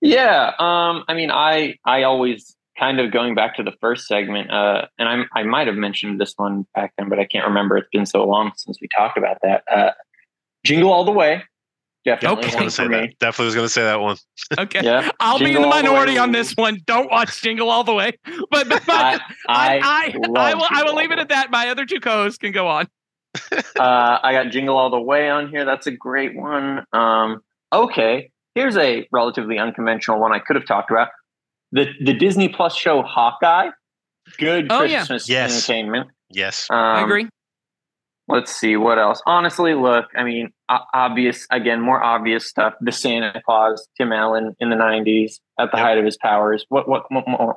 Yeah, 0.00 0.52
um, 0.58 1.04
I 1.06 1.14
mean, 1.14 1.30
I 1.30 1.76
I 1.84 2.04
always 2.04 2.56
kind 2.78 3.00
of 3.00 3.12
going 3.12 3.34
back 3.34 3.56
to 3.56 3.62
the 3.62 3.72
first 3.80 4.06
segment, 4.06 4.50
uh, 4.50 4.86
and 4.98 5.08
I'm, 5.08 5.26
I 5.34 5.42
might 5.42 5.66
have 5.66 5.76
mentioned 5.76 6.20
this 6.20 6.34
one 6.36 6.66
back 6.74 6.94
then, 6.96 7.08
but 7.08 7.18
I 7.18 7.24
can't 7.24 7.46
remember. 7.46 7.76
It's 7.76 7.88
been 7.92 8.06
so 8.06 8.24
long 8.24 8.52
since 8.56 8.78
we 8.80 8.88
talked 8.88 9.18
about 9.18 9.38
that. 9.42 9.64
Uh, 9.70 9.90
Jingle 10.64 10.92
All 10.92 11.04
the 11.04 11.12
Way. 11.12 11.42
Definitely 12.04 12.48
okay. 12.48 12.64
was 12.64 12.76
that. 12.76 13.14
Definitely 13.20 13.44
was 13.46 13.54
going 13.54 13.66
to 13.66 13.72
say 13.72 13.82
that 13.82 14.00
one. 14.00 14.16
okay. 14.58 14.80
Yeah. 14.82 15.10
I'll 15.20 15.38
Jingle 15.38 15.54
be 15.54 15.56
in 15.56 15.62
the 15.62 15.68
minority 15.68 16.14
the 16.14 16.20
on 16.20 16.32
this 16.32 16.52
one. 16.54 16.80
Don't 16.84 17.10
watch 17.10 17.40
Jingle 17.42 17.70
All 17.70 17.84
the 17.84 17.94
Way. 17.94 18.12
But, 18.50 18.68
but 18.68 18.82
I, 18.88 19.18
I, 19.48 19.78
I, 19.78 20.14
I, 20.36 20.54
will, 20.54 20.66
I 20.68 20.82
will 20.82 20.94
leave 20.94 21.10
it 21.10 21.18
at 21.18 21.28
that. 21.30 21.50
My 21.50 21.68
other 21.68 21.86
two 21.86 22.00
co-hosts 22.00 22.38
can 22.38 22.52
go 22.52 22.66
on. 22.68 22.86
uh, 23.52 24.18
I 24.22 24.32
got 24.32 24.50
Jingle 24.50 24.76
All 24.76 24.90
the 24.90 25.00
Way 25.00 25.30
on 25.30 25.48
here. 25.48 25.64
That's 25.64 25.86
a 25.86 25.90
great 25.90 26.36
one. 26.36 26.84
Um, 26.92 27.40
okay. 27.72 28.30
Here's 28.54 28.76
a 28.76 29.08
relatively 29.10 29.58
unconventional 29.58 30.20
one 30.20 30.32
I 30.32 30.38
could 30.38 30.56
have 30.56 30.66
talked 30.66 30.90
about 30.90 31.08
the 31.72 31.86
the 32.00 32.12
Disney 32.12 32.48
Plus 32.48 32.76
show 32.76 33.02
Hawkeye. 33.02 33.70
Good 34.38 34.70
oh, 34.70 34.78
Christmas 34.78 35.28
yeah. 35.28 35.44
yes. 35.44 35.52
entertainment. 35.52 36.10
Yes, 36.30 36.68
um, 36.70 36.78
I 36.78 37.02
agree. 37.02 37.28
Let's 38.28 38.54
see 38.54 38.76
what 38.76 38.98
else. 38.98 39.20
Honestly, 39.26 39.74
look, 39.74 40.06
I 40.16 40.22
mean, 40.22 40.52
obvious 40.94 41.46
again, 41.50 41.80
more 41.80 42.02
obvious 42.02 42.46
stuff. 42.46 42.74
The 42.80 42.92
Santa 42.92 43.42
Claus, 43.44 43.88
Tim 43.96 44.12
Allen 44.12 44.54
in 44.60 44.70
the 44.70 44.76
'90s 44.76 45.40
at 45.58 45.70
the 45.72 45.76
yep. 45.76 45.86
height 45.86 45.98
of 45.98 46.04
his 46.04 46.16
powers. 46.16 46.64
What, 46.68 46.88
what, 46.88 47.10
what 47.10 47.26
more? 47.26 47.56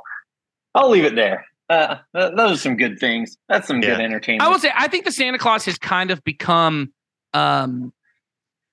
I'll 0.74 0.90
leave 0.90 1.06
it 1.06 1.16
there. 1.16 1.46
Uh, 1.70 1.98
those 2.14 2.52
are 2.52 2.58
some 2.58 2.78
good 2.78 3.00
things. 3.00 3.38
That's 3.48 3.68
some 3.68 3.82
yeah. 3.82 3.92
good 3.92 4.02
entertainment. 4.02 4.44
I 4.44 4.50
will 4.50 4.60
say, 4.60 4.72
I 4.76 4.88
think 4.88 5.06
the 5.06 5.12
Santa 5.12 5.38
Claus 5.38 5.66
has 5.66 5.78
kind 5.78 6.12
of 6.12 6.24
become 6.24 6.92
um, 7.34 7.94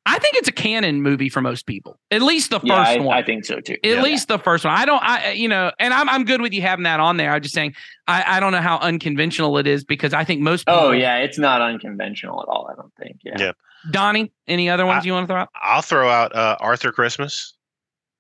I 0.05 0.19
think 0.19 0.35
it's 0.35 0.49
a 0.49 0.53
canon 0.53 1.01
movie 1.01 1.29
for 1.29 1.41
most 1.41 1.65
people. 1.65 1.99
At 2.11 2.23
least 2.23 2.51
the 2.51 2.59
first 2.59 2.67
yeah, 2.67 2.83
I, 2.83 2.99
one. 2.99 3.17
I 3.17 3.23
think 3.23 3.45
so 3.45 3.61
too. 3.61 3.75
At 3.75 3.79
yeah. 3.85 4.03
least 4.03 4.27
the 4.27 4.39
first 4.39 4.65
one. 4.65 4.75
I 4.75 4.85
don't. 4.85 5.03
I 5.03 5.33
you 5.33 5.47
know, 5.47 5.71
and 5.79 5.95
I'm 5.95 6.09
I'm 6.09 6.25
good 6.25 6.41
with 6.41 6.53
you 6.53 6.61
having 6.61 6.83
that 6.85 6.99
on 6.99 7.19
there. 7.19 7.31
I'm 7.31 7.41
just 7.41 7.55
saying 7.55 7.75
I 8.09 8.37
I 8.37 8.41
don't 8.41 8.51
know 8.53 8.61
how 8.61 8.79
unconventional 8.79 9.59
it 9.59 9.67
is 9.67 9.85
because 9.85 10.13
I 10.13 10.25
think 10.25 10.41
most. 10.41 10.65
Oh, 10.67 10.73
people, 10.73 10.89
oh 10.89 10.93
yeah, 10.93 11.19
it's 11.19 11.39
not 11.39 11.61
unconventional 11.61 12.43
at 12.43 12.49
all. 12.49 12.69
I 12.71 12.75
don't 12.75 12.93
think. 13.01 13.21
Yeah. 13.25 13.37
yeah. 13.39 13.53
Donnie, 13.91 14.33
any 14.49 14.69
other 14.69 14.87
ones 14.87 15.05
I, 15.05 15.07
you 15.07 15.13
want 15.13 15.29
to 15.29 15.33
throw 15.33 15.41
out? 15.41 15.49
I'll 15.55 15.83
throw 15.83 16.09
out 16.09 16.35
uh, 16.35 16.57
Arthur 16.61 16.91
Christmas. 16.91 17.55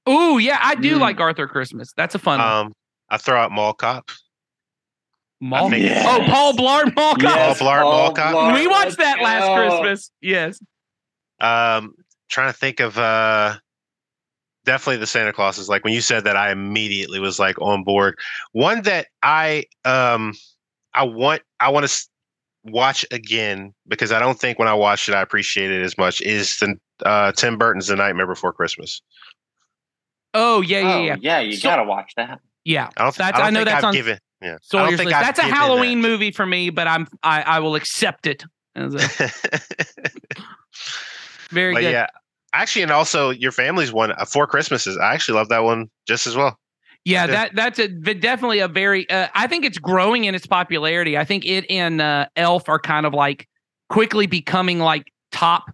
Oh 0.06 0.38
yeah, 0.38 0.58
I 0.60 0.76
do 0.76 0.96
mm. 0.96 1.00
like 1.00 1.18
Arthur 1.18 1.48
Christmas. 1.48 1.92
That's 1.96 2.14
a 2.14 2.18
fun 2.18 2.40
um, 2.40 2.66
one. 2.66 2.72
I 3.10 3.16
throw 3.18 3.38
out 3.38 3.50
Mall 3.50 3.72
Cop. 3.72 4.10
Mall. 5.40 5.74
Yes. 5.74 6.06
Oh, 6.08 6.24
Paul 6.26 6.52
Blart 6.52 6.94
Mall 6.94 7.14
Cop. 7.14 7.22
Yes, 7.22 7.58
Paul 7.58 7.68
Blart 7.68 7.82
Mall 7.82 8.12
Cop. 8.12 8.54
We 8.54 8.68
watched 8.68 8.98
that 8.98 9.20
last 9.20 9.52
Christmas. 9.52 10.10
Yes. 10.20 10.60
Um, 11.42 11.94
trying 12.30 12.50
to 12.50 12.58
think 12.58 12.80
of 12.80 12.96
uh 12.96 13.56
definitely 14.64 14.96
the 14.98 15.06
Santa 15.06 15.32
Claus 15.32 15.58
is 15.58 15.68
like 15.68 15.82
when 15.84 15.92
you 15.92 16.00
said 16.00 16.24
that 16.24 16.36
I 16.36 16.50
immediately 16.52 17.18
was 17.18 17.38
like 17.38 17.60
on 17.60 17.84
board. 17.84 18.16
One 18.52 18.82
that 18.82 19.08
I 19.22 19.64
um 19.84 20.32
I 20.94 21.02
want 21.04 21.42
I 21.60 21.68
want 21.70 21.86
to 21.88 22.08
watch 22.64 23.04
again 23.10 23.74
because 23.88 24.12
I 24.12 24.18
don't 24.20 24.38
think 24.38 24.58
when 24.58 24.68
I 24.68 24.74
watched 24.74 25.08
it 25.08 25.14
I 25.16 25.20
appreciated 25.20 25.80
it 25.82 25.84
as 25.84 25.98
much 25.98 26.20
is 26.22 26.56
the 26.58 26.76
uh, 27.04 27.32
Tim 27.32 27.58
Burton's 27.58 27.88
The 27.88 27.96
Nightmare 27.96 28.28
Before 28.28 28.52
Christmas. 28.52 29.02
Oh 30.34 30.60
yeah, 30.60 30.78
yeah, 30.80 30.94
Oh, 30.94 31.00
yeah, 31.02 31.16
yeah, 31.20 31.40
you 31.40 31.56
So- 31.56 31.68
gotta 31.68 31.82
watch 31.84 32.12
that. 32.16 32.38
yeah. 32.64 32.88
I 32.96 33.02
don't. 33.04 33.16
That's- 33.16 33.34
I, 33.34 33.38
don't 33.38 33.46
I 33.46 33.50
know 33.50 33.58
think 33.60 33.66
that's 33.68 33.78
I've 33.78 33.88
on 33.88 33.94
given. 33.94 34.18
Yeah, 34.40 34.48
I 34.48 34.50
don't 34.52 34.62
Sawyer's 34.62 34.96
think 34.96 35.06
List. 35.08 35.16
I've 35.16 35.24
That's 35.26 35.38
a 35.40 35.42
given 35.42 35.56
Halloween 35.56 36.00
movie 36.00 36.30
for 36.30 36.46
me, 36.46 36.70
but 36.70 36.86
I'm 36.86 37.06
I 37.24 37.42
I 37.42 37.58
will 37.58 37.74
accept 37.74 38.26
it. 38.26 38.44
As 41.52 41.56
a, 41.56 41.60
that. 41.60 41.60
very 41.60 41.74
but 41.74 41.80
good. 41.80 41.92
yeah, 41.92 42.06
actually, 42.52 42.82
and 42.82 42.90
also 42.90 43.30
your 43.30 43.52
family's 43.52 43.92
one. 43.92 44.12
Uh, 44.12 44.24
Four 44.24 44.46
Christmases. 44.46 44.96
I 44.98 45.14
actually 45.14 45.34
love 45.38 45.48
that 45.50 45.64
one 45.64 45.88
just 46.06 46.26
as 46.26 46.36
well. 46.36 46.58
Yeah, 47.04 47.24
Yeah. 47.24 47.30
that 47.32 47.54
that's 47.54 47.78
a 47.78 47.88
v- 47.88 48.14
definitely 48.14 48.60
a 48.60 48.68
very. 48.68 49.08
Uh, 49.10 49.28
I 49.34 49.46
think 49.46 49.64
it's 49.64 49.78
growing 49.78 50.24
in 50.24 50.34
its 50.34 50.46
popularity. 50.46 51.18
I 51.18 51.24
think 51.24 51.44
it 51.44 51.66
and 51.70 52.00
uh, 52.00 52.26
Elf 52.36 52.68
are 52.68 52.78
kind 52.78 53.06
of 53.06 53.12
like 53.14 53.48
quickly 53.88 54.26
becoming 54.26 54.78
like 54.78 55.04
top 55.32 55.64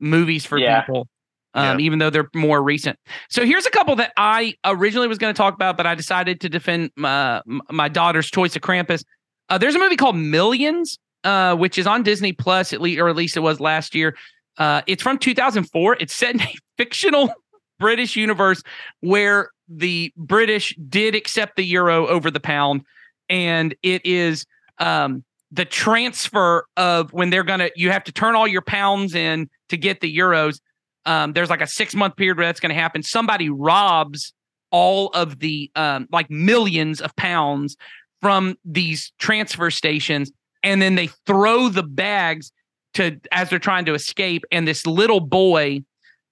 movies 0.00 0.44
for 0.46 0.58
Yeah. 0.58 0.80
people, 0.80 1.06
um, 1.54 1.78
even 1.78 1.98
though 1.98 2.10
they're 2.10 2.28
more 2.34 2.62
recent. 2.62 2.98
So 3.28 3.44
here's 3.44 3.66
a 3.66 3.70
couple 3.70 3.94
that 3.96 4.12
I 4.16 4.54
originally 4.64 5.08
was 5.08 5.18
going 5.18 5.32
to 5.32 5.36
talk 5.36 5.54
about, 5.54 5.76
but 5.76 5.86
I 5.86 5.94
decided 5.94 6.40
to 6.40 6.48
defend 6.48 6.90
my, 6.96 7.40
my 7.70 7.88
daughter's 7.88 8.30
choice 8.30 8.56
of 8.56 8.62
Krampus. 8.62 9.04
Uh, 9.48 9.58
there's 9.58 9.74
a 9.74 9.78
movie 9.78 9.96
called 9.96 10.16
Millions, 10.16 10.98
uh, 11.24 11.54
which 11.54 11.78
is 11.78 11.86
on 11.86 12.02
Disney 12.02 12.32
Plus, 12.32 12.72
at 12.72 12.80
least, 12.80 12.98
or 13.00 13.08
at 13.08 13.14
least 13.14 13.36
it 13.36 13.40
was 13.40 13.60
last 13.60 13.94
year. 13.94 14.16
Uh, 14.58 14.82
it's 14.86 15.02
from 15.02 15.18
2004. 15.18 15.96
It's 16.00 16.14
set 16.14 16.34
in 16.34 16.40
a 16.40 16.54
fictional 16.76 17.32
British 17.78 18.16
universe 18.16 18.62
where 19.00 19.50
the 19.68 20.12
British 20.16 20.76
did 20.88 21.14
accept 21.14 21.56
the 21.56 21.64
euro 21.64 22.06
over 22.06 22.30
the 22.30 22.40
pound, 22.40 22.82
and 23.28 23.74
it 23.82 24.04
is 24.04 24.44
um, 24.78 25.24
the 25.50 25.64
transfer 25.64 26.66
of 26.76 27.12
when 27.12 27.30
they're 27.30 27.42
gonna 27.42 27.70
you 27.76 27.90
have 27.90 28.04
to 28.04 28.12
turn 28.12 28.34
all 28.34 28.46
your 28.46 28.62
pounds 28.62 29.14
in 29.14 29.48
to 29.68 29.76
get 29.76 30.00
the 30.00 30.16
euros. 30.16 30.60
Um, 31.04 31.32
there's 31.32 31.50
like 31.50 31.60
a 31.60 31.66
six 31.66 31.94
month 31.94 32.16
period 32.16 32.36
where 32.36 32.46
that's 32.46 32.60
going 32.60 32.74
to 32.74 32.80
happen. 32.80 33.02
Somebody 33.02 33.50
robs 33.50 34.32
all 34.70 35.08
of 35.08 35.40
the 35.40 35.70
um, 35.74 36.08
like 36.12 36.30
millions 36.30 37.00
of 37.00 37.14
pounds 37.16 37.76
from 38.20 38.56
these 38.64 39.12
transfer 39.18 39.70
stations, 39.70 40.30
and 40.62 40.80
then 40.80 40.94
they 40.94 41.08
throw 41.26 41.68
the 41.68 41.82
bags 41.82 42.52
to 42.94 43.18
as 43.30 43.50
they're 43.50 43.58
trying 43.58 43.84
to 43.86 43.94
escape. 43.94 44.44
And 44.50 44.66
this 44.66 44.86
little 44.86 45.20
boy 45.20 45.82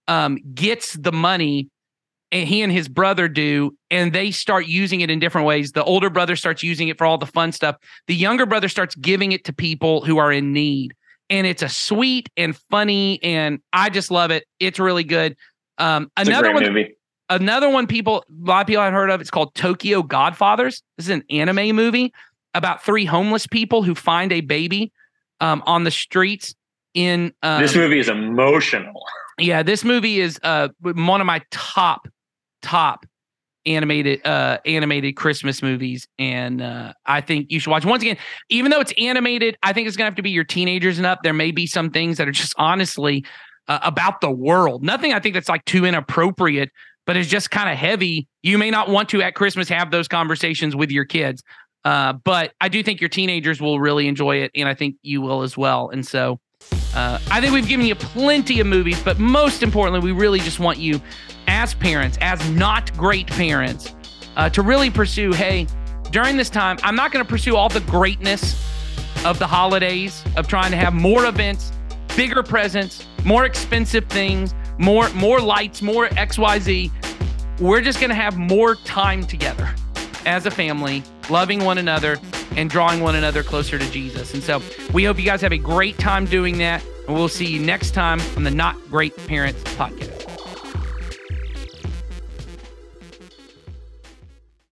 um, 0.09 0.39
gets 0.55 0.95
the 0.95 1.13
money 1.13 1.69
and 2.33 2.49
he 2.49 2.63
and 2.63 2.71
his 2.71 2.89
brother 2.89 3.29
do, 3.29 3.77
and 3.91 4.13
they 4.13 4.31
start 4.31 4.67
using 4.67 5.01
it 5.01 5.11
in 5.11 5.19
different 5.19 5.47
ways. 5.47 5.73
The 5.73 5.83
older 5.83 6.11
brother 6.11 6.37
starts 6.37 6.63
using 6.63 6.89
it 6.89 6.97
for 6.97 7.05
all 7.05 7.19
the 7.19 7.27
fun 7.27 7.51
stuff. 7.51 7.77
The 8.07 8.15
younger 8.15 8.47
brother 8.47 8.69
starts 8.69 8.95
giving 8.95 9.33
it 9.33 9.45
to 9.45 9.53
people 9.53 10.05
who 10.05 10.19
are 10.19 10.31
in 10.33 10.53
need. 10.53 10.95
And 11.29 11.47
it's 11.47 11.63
a 11.63 11.69
sweet 11.69 12.29
and 12.37 12.57
funny, 12.71 13.21
and 13.23 13.61
I 13.73 13.91
just 13.91 14.11
love 14.11 14.31
it. 14.31 14.45
It's 14.61 14.79
really 14.79 15.05
good. 15.05 15.37
Um, 15.79 16.11
It's 16.17 16.29
another 16.29 16.53
one, 16.53 16.65
movie. 16.65 16.95
another 17.29 17.69
one 17.69 17.87
people 17.87 18.25
a 18.29 18.49
lot 18.49 18.61
of 18.61 18.67
people 18.67 18.83
have 18.83 18.93
heard 18.93 19.11
of. 19.11 19.21
It's 19.21 19.31
called 19.31 19.55
Tokyo 19.55 20.03
Godfathers. 20.03 20.83
This 20.99 21.07
is 21.07 21.11
an 21.11 21.25
anime 21.31 21.75
movie 21.75 22.13
about 22.55 22.85
three 22.85 23.05
homeless 23.05 23.47
people 23.47 23.83
who 23.83 23.95
find 23.95 24.33
a 24.33 24.41
baby 24.41 24.93
um, 25.41 25.63
on 25.67 25.85
the 25.85 25.91
streets 25.91 26.55
in 26.95 27.33
um, 27.43 27.63
this 27.63 27.75
movie 27.75 27.99
is 27.99 28.09
emotional. 28.09 29.01
yeah, 29.39 29.63
this 29.63 29.85
movie 29.85 30.21
is 30.21 30.39
uh 30.43 30.69
one 30.81 31.21
of 31.21 31.27
my 31.27 31.43
top 31.51 32.09
top 32.63 33.07
animated 33.67 34.25
uh 34.27 34.59
animated 34.65 35.17
Christmas 35.17 35.63
movies 35.63 36.09
and 36.19 36.63
uh 36.63 36.93
I 37.05 37.21
think 37.21 37.51
you 37.51 37.61
should 37.61 37.71
watch 37.71 37.85
once 37.85 38.03
again 38.03 38.17
even 38.49 38.71
though 38.71 38.81
it's 38.81 38.95
animated 38.97 39.57
I 39.63 39.75
think 39.75 39.87
it's 39.87 39.97
to 39.99 40.05
have 40.05 40.15
to 40.15 40.23
be 40.23 40.31
your 40.31 40.45
teenagers 40.45 40.97
and 40.97 41.07
up. 41.07 41.23
There 41.23 41.35
may 41.35 41.51
be 41.51 41.67
some 41.67 41.91
things 41.91 42.17
that 42.17 42.27
are 42.27 42.33
just 42.33 42.55
honestly 42.57 43.25
uh, 43.69 43.79
about 43.83 44.23
the 44.23 44.31
world. 44.31 44.83
Nothing 44.83 45.13
I 45.13 45.21
think 45.21 45.35
that's 45.35 45.49
like 45.49 45.65
too 45.67 45.85
inappropriate 45.85 46.71
but 47.07 47.17
it's 47.17 47.29
just 47.29 47.51
kind 47.51 47.69
of 47.69 47.77
heavy. 47.77 48.29
You 48.43 48.57
may 48.57 48.71
not 48.71 48.89
want 48.89 49.09
to 49.09 49.23
at 49.23 49.35
Christmas 49.35 49.69
have 49.69 49.91
those 49.91 50.07
conversations 50.07 50.77
with 50.77 50.91
your 50.91 51.05
kids 51.05 51.43
uh 51.85 52.13
but 52.13 52.53
I 52.61 52.69
do 52.69 52.83
think 52.83 53.01
your 53.01 53.09
teenagers 53.09 53.61
will 53.61 53.81
really 53.81 54.09
enjoy 54.09 54.37
it 54.37 54.51
and 54.55 54.69
I 54.69 54.75
think 54.75 54.97
you 55.03 55.21
will 55.21 55.43
as 55.43 55.57
well 55.57 55.91
and 55.91 56.07
so 56.07 56.41
uh, 56.95 57.19
I 57.31 57.41
think 57.41 57.53
we've 57.53 57.69
given 57.69 57.87
you 57.87 57.95
plenty 57.95 58.61
of 58.61 58.67
movies, 58.67 59.01
but 59.03 59.19
most 59.19 59.63
importantly, 59.63 60.01
we 60.01 60.19
really 60.19 60.41
just 60.41 60.59
want 60.59 60.79
you, 60.79 61.01
as 61.47 61.73
parents, 61.73 62.19
as 62.21 62.49
not 62.51 62.93
great 62.97 63.29
parents, 63.29 63.95
uh, 64.37 64.51
to 64.51 64.63
really 64.63 64.91
pursue 64.91 65.33
hey, 65.33 65.67
during 66.11 66.37
this 66.37 66.51
time, 66.51 66.79
I'm 66.83 66.97
not 66.97 67.13
going 67.13 67.25
to 67.25 67.29
pursue 67.29 67.57
all 67.57 67.69
the 67.69 67.81
greatness 67.81 68.55
of 69.25 69.39
the 69.39 69.47
holidays, 69.47 70.25
of 70.37 70.49
trying 70.49 70.73
to 70.73 70.77
have 70.77 70.93
more 70.93 71.27
events, 71.27 71.73
bigger 72.17 72.43
presents, 72.43 73.07
more 73.25 73.45
expensive 73.45 74.05
things, 74.07 74.55
more 74.79 75.09
more 75.11 75.41
lights, 75.41 75.83
more 75.83 76.09
XYZ. 76.09 76.91
We're 77.61 77.83
just 77.83 78.01
going 78.01 78.09
to 78.09 78.17
have 78.17 78.37
more 78.37 78.75
time 78.75 79.25
together 79.25 79.73
as 80.27 80.47
a 80.47 80.51
family, 80.51 81.03
loving 81.29 81.65
one 81.65 81.79
another 81.79 82.19
and 82.57 82.69
drawing 82.69 83.01
one 83.01 83.15
another 83.15 83.43
closer 83.43 83.79
to 83.79 83.91
Jesus. 83.91 84.35
And 84.35 84.43
so 84.43 84.63
we 84.93 85.05
hope 85.05 85.19
you 85.19 85.25
guys 85.25 85.41
have 85.41 85.53
a 85.53 85.59
great 85.59 85.99
time 85.99 86.25
doing 86.25 86.59
that. 86.59 86.85
And 87.07 87.17
we'll 87.17 87.29
see 87.29 87.47
you 87.47 87.61
next 87.61 87.93
time 87.93 88.21
on 88.37 88.45
the 88.45 88.51
Not 88.51 88.77
Great 88.89 89.17
Parents 89.27 89.63
podcast. 89.75 90.20